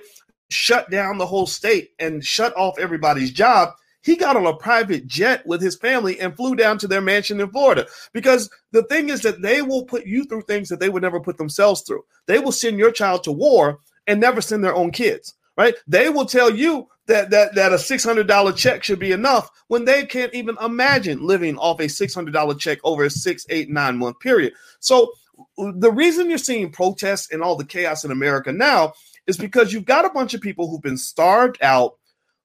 [0.50, 3.70] shut down the whole state and shut off everybody's job,
[4.02, 7.40] he got on a private jet with his family and flew down to their mansion
[7.40, 7.86] in Florida.
[8.12, 11.20] Because the thing is that they will put you through things that they would never
[11.20, 12.04] put themselves through.
[12.26, 15.74] They will send your child to war and never send their own kids, right?
[15.86, 19.50] They will tell you that that that a six hundred dollar check should be enough
[19.66, 23.44] when they can't even imagine living off a six hundred dollar check over a six,
[23.48, 24.52] eight, nine month period.
[24.78, 25.12] So
[25.56, 28.92] the reason you're seeing protests and all the chaos in America now
[29.26, 31.96] is because you've got a bunch of people who've been starved out,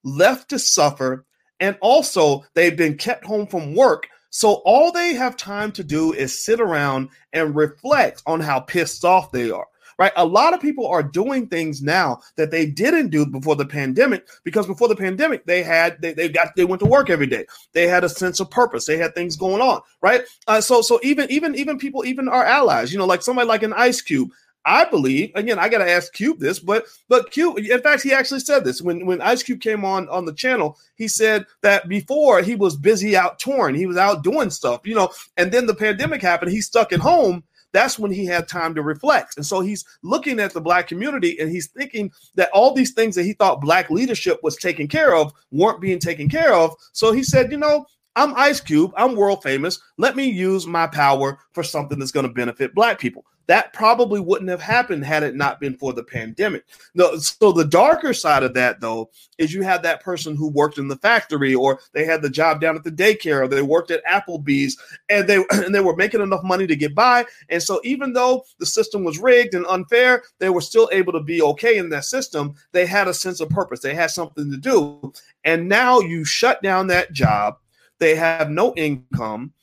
[0.03, 1.25] left to suffer,
[1.59, 4.07] and also they've been kept home from work.
[4.29, 9.05] So all they have time to do is sit around and reflect on how pissed
[9.05, 9.67] off they are
[9.97, 10.11] right?
[10.15, 14.27] A lot of people are doing things now that they didn't do before the pandemic
[14.43, 17.45] because before the pandemic they had they, they got they went to work every day.
[17.73, 18.85] They had a sense of purpose.
[18.85, 20.23] They had things going on, right?
[20.47, 23.63] Uh, so so even even even people even our allies, you know, like somebody like
[23.63, 24.29] an Ice Cube.
[24.65, 25.59] I believe again.
[25.59, 27.57] I got to ask Cube this, but but Cube.
[27.57, 30.77] In fact, he actually said this when when Ice Cube came on on the channel.
[30.95, 34.95] He said that before he was busy out touring, he was out doing stuff, you
[34.95, 35.09] know.
[35.35, 36.51] And then the pandemic happened.
[36.51, 39.35] He stuck at home, that's when he had time to reflect.
[39.35, 43.15] And so he's looking at the black community and he's thinking that all these things
[43.15, 46.75] that he thought black leadership was taking care of weren't being taken care of.
[46.93, 48.93] So he said, you know, I'm Ice Cube.
[48.95, 49.79] I'm world famous.
[49.97, 53.25] Let me use my power for something that's going to benefit black people.
[53.47, 56.65] That probably wouldn't have happened had it not been for the pandemic.
[56.93, 60.77] No, so the darker side of that though is you had that person who worked
[60.77, 63.91] in the factory or they had the job down at the daycare or they worked
[63.91, 64.77] at Applebee's
[65.09, 67.25] and they and they were making enough money to get by.
[67.49, 71.21] And so even though the system was rigged and unfair, they were still able to
[71.21, 72.55] be okay in that system.
[72.71, 73.81] They had a sense of purpose.
[73.81, 75.13] They had something to do.
[75.43, 77.57] And now you shut down that job.
[77.99, 79.53] They have no income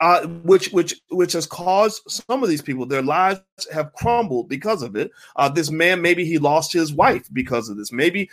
[0.00, 3.40] uh, which which which has caused some of these people their lives
[3.72, 5.10] have crumbled because of it.
[5.36, 7.92] Uh, this man maybe he lost his wife because of this.
[7.92, 8.30] Maybe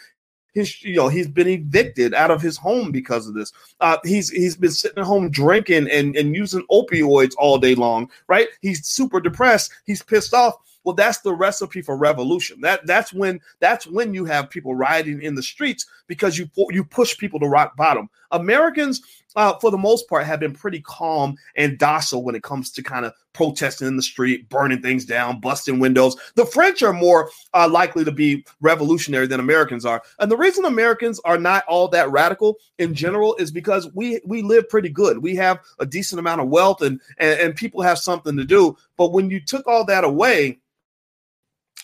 [0.53, 3.51] his you know he's been evicted out of his home because of this.
[3.81, 8.09] Uh, he's he's been sitting at home drinking and and using opioids all day long.
[8.27, 8.47] Right?
[8.61, 9.71] He's super depressed.
[9.85, 10.55] He's pissed off.
[10.83, 12.61] Well, that's the recipe for revolution.
[12.61, 16.85] That that's when that's when you have people rioting in the streets because you you
[16.85, 18.09] push people to rock bottom.
[18.31, 19.01] Americans,
[19.37, 22.83] uh, for the most part, have been pretty calm and docile when it comes to
[22.83, 26.17] kind of protesting in the street, burning things down, busting windows.
[26.35, 30.65] The French are more uh, likely to be revolutionary than Americans are, and the reason
[30.65, 35.19] Americans are not all that radical in general is because we we live pretty good.
[35.19, 38.75] We have a decent amount of wealth, and, and, and people have something to do.
[38.97, 40.57] But when you took all that away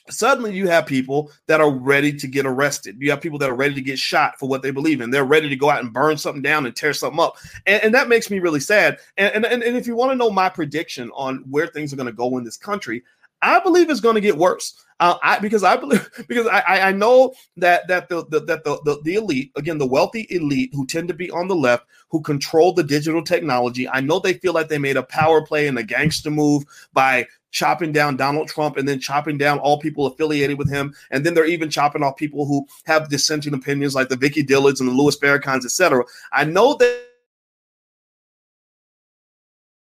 [0.09, 2.97] suddenly you have people that are ready to get arrested.
[2.99, 5.11] You have people that are ready to get shot for what they believe in.
[5.11, 7.37] They're ready to go out and burn something down and tear something up.
[7.65, 8.99] And, and that makes me really sad.
[9.17, 12.07] And, and, and if you want to know my prediction on where things are going
[12.07, 13.03] to go in this country,
[13.41, 14.83] I believe it's going to get worse.
[15.03, 18.79] Uh, I, because I believe because I, I know that that the, the that the,
[18.85, 22.21] the, the elite again the wealthy elite who tend to be on the left who
[22.21, 23.89] control the digital technology.
[23.89, 27.27] I know they feel like they made a power play and a gangster move by
[27.51, 30.95] chopping down Donald Trump and then chopping down all people affiliated with him.
[31.11, 34.79] And then they're even chopping off people who have dissenting opinions like the Vicky Dillards
[34.79, 36.05] and the Louis Farrakhan's, etc.
[36.31, 37.01] I know that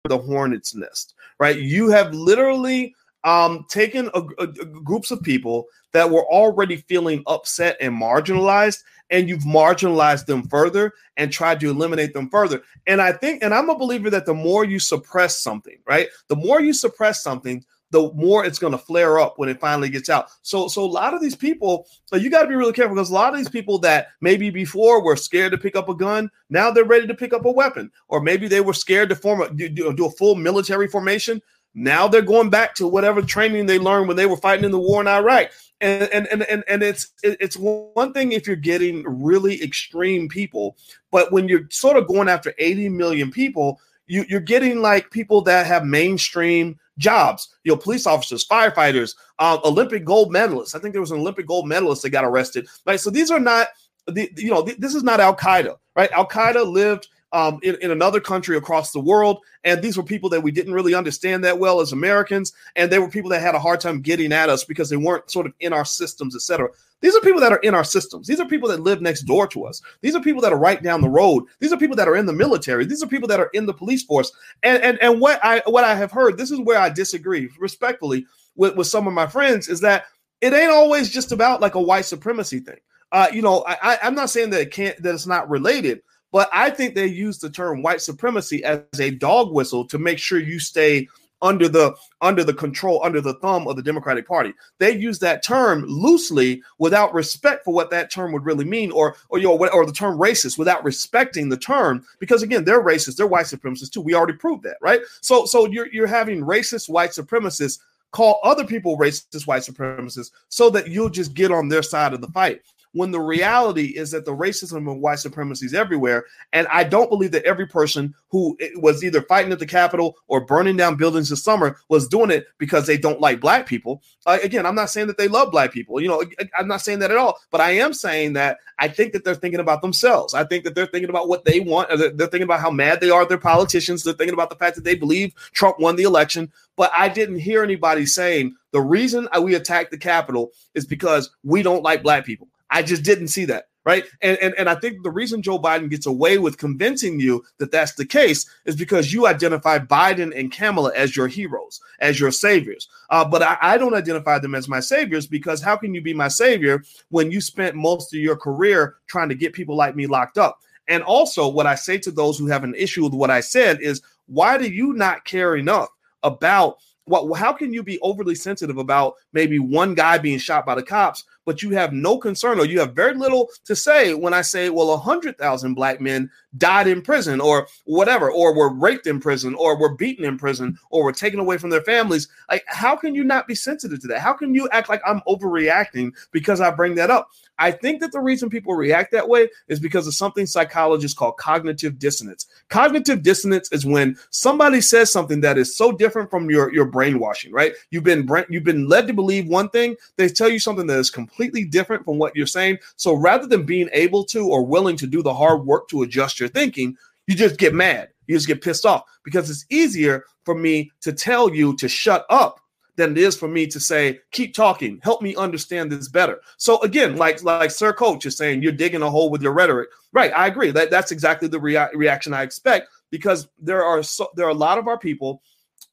[0.10, 1.60] the hornet's nest, right?
[1.60, 7.24] You have literally um, taken a, a, a groups of people that were already feeling
[7.28, 12.64] upset and marginalized and you've marginalized them further and tried to eliminate them further.
[12.88, 16.36] And I think, and I'm a believer that the more you suppress something, right, the
[16.36, 20.10] more you suppress something, the more it's going to flare up when it finally gets
[20.10, 20.30] out.
[20.42, 23.14] So, so a lot of these people, you got to be really careful because a
[23.14, 26.72] lot of these people that maybe before were scared to pick up a gun, now
[26.72, 29.54] they're ready to pick up a weapon, or maybe they were scared to form a
[29.54, 31.40] do, do a full military formation.
[31.76, 34.80] Now they're going back to whatever training they learned when they were fighting in the
[34.80, 35.50] war in Iraq
[35.84, 40.78] and and and and, and it's it's one thing if you're getting really extreme people,
[41.12, 45.42] but when you're sort of going after 80 million people, you, you're getting like people
[45.42, 50.76] that have mainstream jobs, you know, police officers, firefighters, um, Olympic gold medalists.
[50.76, 52.68] I think there was an Olympic gold medalist that got arrested.
[52.86, 53.68] Right, so these are not
[54.08, 56.12] the you know th- this is not Al Qaeda, right?
[56.12, 59.40] Al Qaeda lived um, in, in another country across the world.
[59.64, 62.54] And these were people that we didn't really understand that well as Americans.
[62.76, 65.30] And they were people that had a hard time getting at us because they weren't
[65.30, 66.70] sort of in our systems, etc.
[67.02, 68.28] These are people that are in our systems.
[68.28, 69.82] These are people that live next door to us.
[70.00, 71.44] These are people that are right down the road.
[71.60, 72.86] These are people that are in the military.
[72.86, 74.32] These are people that are in the police force.
[74.64, 78.26] And and, and what I what I have heard, this is where I disagree respectfully
[78.56, 80.06] with, with some of my friends, is that
[80.40, 82.80] it ain't always just about like a white supremacy thing.
[83.12, 86.02] Uh, you know, I, I'm not saying that it can't that it's not related,
[86.34, 90.18] but I think they use the term white supremacy as a dog whistle to make
[90.18, 91.08] sure you stay
[91.44, 94.54] under the under the control under the thumb of the democratic party.
[94.80, 99.16] They use that term loosely without respect for what that term would really mean or
[99.30, 103.18] or you know or the term racist without respecting the term because again they're racist.
[103.18, 104.02] They're white supremacists too.
[104.02, 105.02] We already proved that right?
[105.22, 107.80] So so you're you're having racist white supremacists
[108.12, 112.22] call other people racist white supremacists so that you'll just get on their side of
[112.22, 112.62] the fight
[112.94, 116.26] when the reality is that the racism and white supremacy is everywhere.
[116.54, 120.46] And I don't believe that every person who was either fighting at the Capitol or
[120.46, 124.02] burning down buildings this summer was doing it because they don't like black people.
[124.26, 126.00] Uh, again, I'm not saying that they love black people.
[126.00, 126.24] You know,
[126.58, 127.40] I'm not saying that at all.
[127.52, 130.34] But I am saying that I think that they're thinking about themselves.
[130.34, 131.90] I think that they're thinking about what they want.
[131.90, 134.04] They're, they're thinking about how mad they are at their politicians.
[134.04, 136.52] They're thinking about the fact that they believe Trump won the election.
[136.76, 141.62] But I didn't hear anybody saying the reason we attacked the Capitol is because we
[141.62, 142.48] don't like black people.
[142.74, 143.66] I just didn't see that.
[143.86, 144.06] Right.
[144.22, 147.70] And, and, and I think the reason Joe Biden gets away with convincing you that
[147.70, 152.32] that's the case is because you identify Biden and Kamala as your heroes, as your
[152.32, 152.88] saviors.
[153.10, 156.14] Uh, but I, I don't identify them as my saviors because how can you be
[156.14, 160.08] my savior when you spent most of your career trying to get people like me
[160.08, 160.60] locked up?
[160.88, 163.82] And also, what I say to those who have an issue with what I said
[163.82, 165.90] is, why do you not care enough
[166.24, 167.38] about what?
[167.38, 171.26] How can you be overly sensitive about maybe one guy being shot by the cops,
[171.46, 174.70] but you have no concern or you have very little to say when I say,
[174.70, 179.78] well, 100,000 black men died in prison or whatever, or were raped in prison or
[179.78, 182.28] were beaten in prison or were taken away from their families.
[182.50, 184.20] Like, how can you not be sensitive to that?
[184.20, 187.30] How can you act like I'm overreacting because I bring that up?
[187.60, 191.34] I think that the reason people react that way is because of something psychologists call
[191.34, 192.48] cognitive dissonance.
[192.70, 197.52] Cognitive dissonance is when somebody says something that is so different from your, your brainwashing,
[197.52, 197.74] right?
[197.92, 201.12] You've been you've been led to believe one thing, they tell you something that is
[201.12, 202.80] completely different from what you're saying.
[202.96, 206.40] So rather than being able to or willing to do the hard work to adjust
[206.40, 206.98] your thinking,
[207.28, 208.10] you just get mad.
[208.28, 212.26] You just get pissed off because it's easier for me to tell you to shut
[212.30, 212.60] up
[212.96, 216.40] than it is for me to say, keep talking, help me understand this better.
[216.58, 219.90] So again, like like Sir Coach is saying, you're digging a hole with your rhetoric.
[220.12, 220.72] Right, I agree.
[220.72, 224.56] That that's exactly the rea- reaction I expect because there are so, there are a
[224.56, 225.42] lot of our people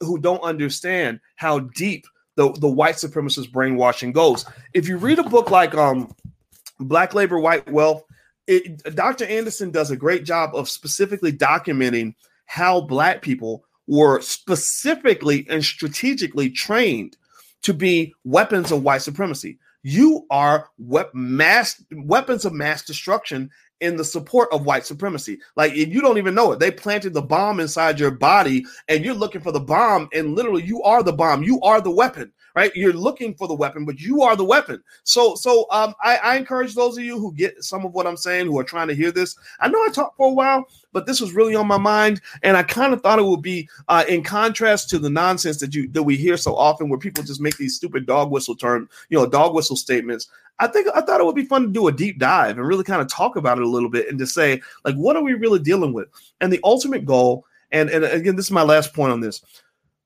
[0.01, 4.45] who don't understand how deep the, the white supremacist brainwashing goes.
[4.73, 6.15] If you read a book like um
[6.79, 8.03] Black Labor, White Wealth,
[8.47, 9.27] it, Dr.
[9.27, 12.15] Anderson does a great job of specifically documenting
[12.47, 17.17] how black people were specifically and strategically trained
[17.63, 19.59] to be weapons of white supremacy.
[19.83, 25.41] You are wep- mass weapons of mass destruction in the support of white supremacy.
[25.57, 26.61] Like you don't even know it.
[26.61, 30.63] They planted the bomb inside your body and you're looking for the bomb and literally
[30.63, 31.43] you are the bomb.
[31.43, 32.77] You are the weapon right?
[32.77, 34.83] You're looking for the weapon, but you are the weapon.
[35.05, 38.19] So, so um, I, I encourage those of you who get some of what I'm
[38.19, 39.35] saying, who are trying to hear this.
[39.61, 42.59] I know I talked for a while, but this was really on my mind, and
[42.59, 45.89] I kind of thought it would be uh, in contrast to the nonsense that you
[45.93, 49.17] that we hear so often, where people just make these stupid dog whistle term, you
[49.17, 50.29] know, dog whistle statements.
[50.59, 52.85] I think I thought it would be fun to do a deep dive and really
[52.85, 55.33] kind of talk about it a little bit and to say, like, what are we
[55.33, 56.09] really dealing with?
[56.43, 59.41] And the ultimate goal, and, and again, this is my last point on this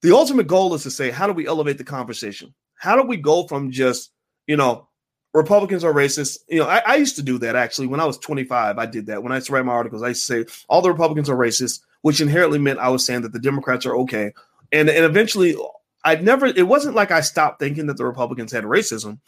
[0.05, 2.53] the ultimate goal is to say, how do we elevate the conversation?
[2.75, 4.13] How do we go from just,
[4.47, 4.87] you know,
[5.33, 6.41] Republicans are racist?
[6.47, 8.77] You know, I, I used to do that actually when I was 25.
[8.77, 10.03] I did that when I used to write my articles.
[10.03, 13.23] I used to say all the Republicans are racist, which inherently meant I was saying
[13.23, 14.35] that the Democrats are okay.
[14.73, 15.57] And and eventually,
[16.05, 16.45] I'd never.
[16.45, 19.21] It wasn't like I stopped thinking that the Republicans had racism.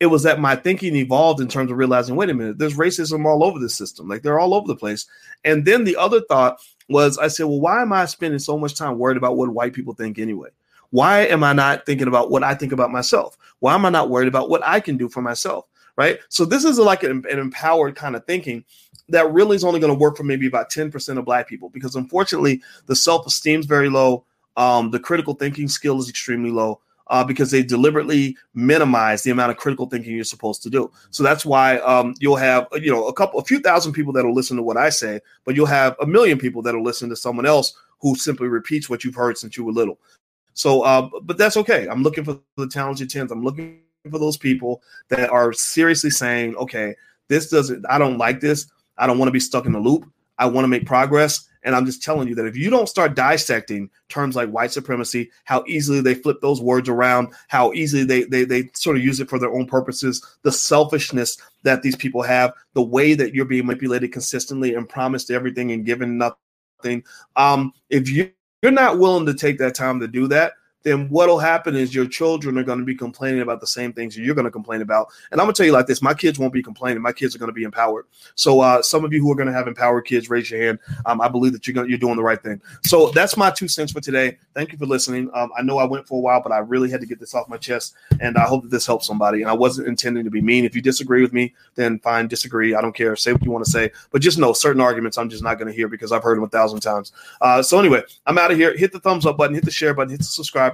[0.00, 3.24] It was that my thinking evolved in terms of realizing, wait a minute, there's racism
[3.24, 4.08] all over the system.
[4.08, 5.06] Like they're all over the place.
[5.44, 6.58] And then the other thought
[6.88, 9.72] was I said, well, why am I spending so much time worried about what white
[9.72, 10.50] people think anyway?
[10.90, 13.36] Why am I not thinking about what I think about myself?
[13.60, 15.66] Why am I not worried about what I can do for myself?
[15.96, 16.18] Right.
[16.28, 18.64] So this is like an, an empowered kind of thinking
[19.08, 21.94] that really is only going to work for maybe about 10% of black people because
[21.94, 24.24] unfortunately the self-esteem is very low.
[24.56, 29.50] Um, the critical thinking skill is extremely low uh, because they deliberately minimize the amount
[29.50, 30.90] of critical thinking you're supposed to do.
[31.10, 34.34] So that's why um, you'll have you know a couple, a few thousand people that'll
[34.34, 37.46] listen to what I say, but you'll have a million people that'll listen to someone
[37.46, 39.98] else who simply repeats what you've heard since you were little.
[40.54, 41.88] So, uh, but that's okay.
[41.88, 43.32] I'm looking for the talented tens.
[43.32, 43.80] I'm looking
[44.10, 46.94] for those people that are seriously saying, okay,
[47.28, 47.84] this doesn't.
[47.88, 48.66] I don't like this.
[48.96, 50.08] I don't want to be stuck in the loop.
[50.38, 51.48] I want to make progress.
[51.64, 55.30] And I'm just telling you that if you don't start dissecting terms like white supremacy,
[55.44, 59.18] how easily they flip those words around, how easily they, they, they sort of use
[59.18, 63.46] it for their own purposes, the selfishness that these people have, the way that you're
[63.46, 67.02] being manipulated consistently and promised everything and given nothing.
[67.36, 68.30] Um, if you,
[68.62, 70.52] you're not willing to take that time to do that,
[70.84, 74.16] then what'll happen is your children are going to be complaining about the same things
[74.16, 75.08] you're going to complain about.
[75.32, 77.02] And I'm going to tell you like this: my kids won't be complaining.
[77.02, 78.06] My kids are going to be empowered.
[78.36, 80.78] So, uh, some of you who are going to have empowered kids, raise your hand.
[81.06, 82.60] Um, I believe that you're going, you're doing the right thing.
[82.84, 84.38] So that's my two cents for today.
[84.54, 85.30] Thank you for listening.
[85.34, 87.34] Um, I know I went for a while, but I really had to get this
[87.34, 89.40] off my chest, and I hope that this helps somebody.
[89.40, 90.64] And I wasn't intending to be mean.
[90.64, 92.74] If you disagree with me, then fine, disagree.
[92.74, 93.16] I don't care.
[93.16, 95.68] Say what you want to say, but just know certain arguments I'm just not going
[95.68, 97.12] to hear because I've heard them a thousand times.
[97.40, 98.76] Uh, so anyway, I'm out of here.
[98.76, 100.24] Hit the thumbs up button, hit the share button, hit the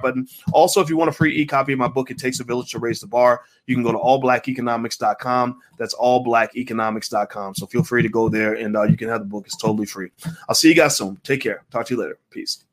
[0.01, 0.53] subscribe button.
[0.53, 2.79] Also if you want a free e-copy of my book, It Takes a Village to
[2.79, 5.59] Raise the Bar, you can go to allblackeconomics.com.
[5.77, 7.55] That's allblackeconomics.com.
[7.55, 9.45] So feel free to go there and uh, you can have the book.
[9.45, 10.11] It's totally free.
[10.49, 11.17] I'll see you guys soon.
[11.23, 11.63] Take care.
[11.71, 12.19] Talk to you later.
[12.29, 12.65] Peace.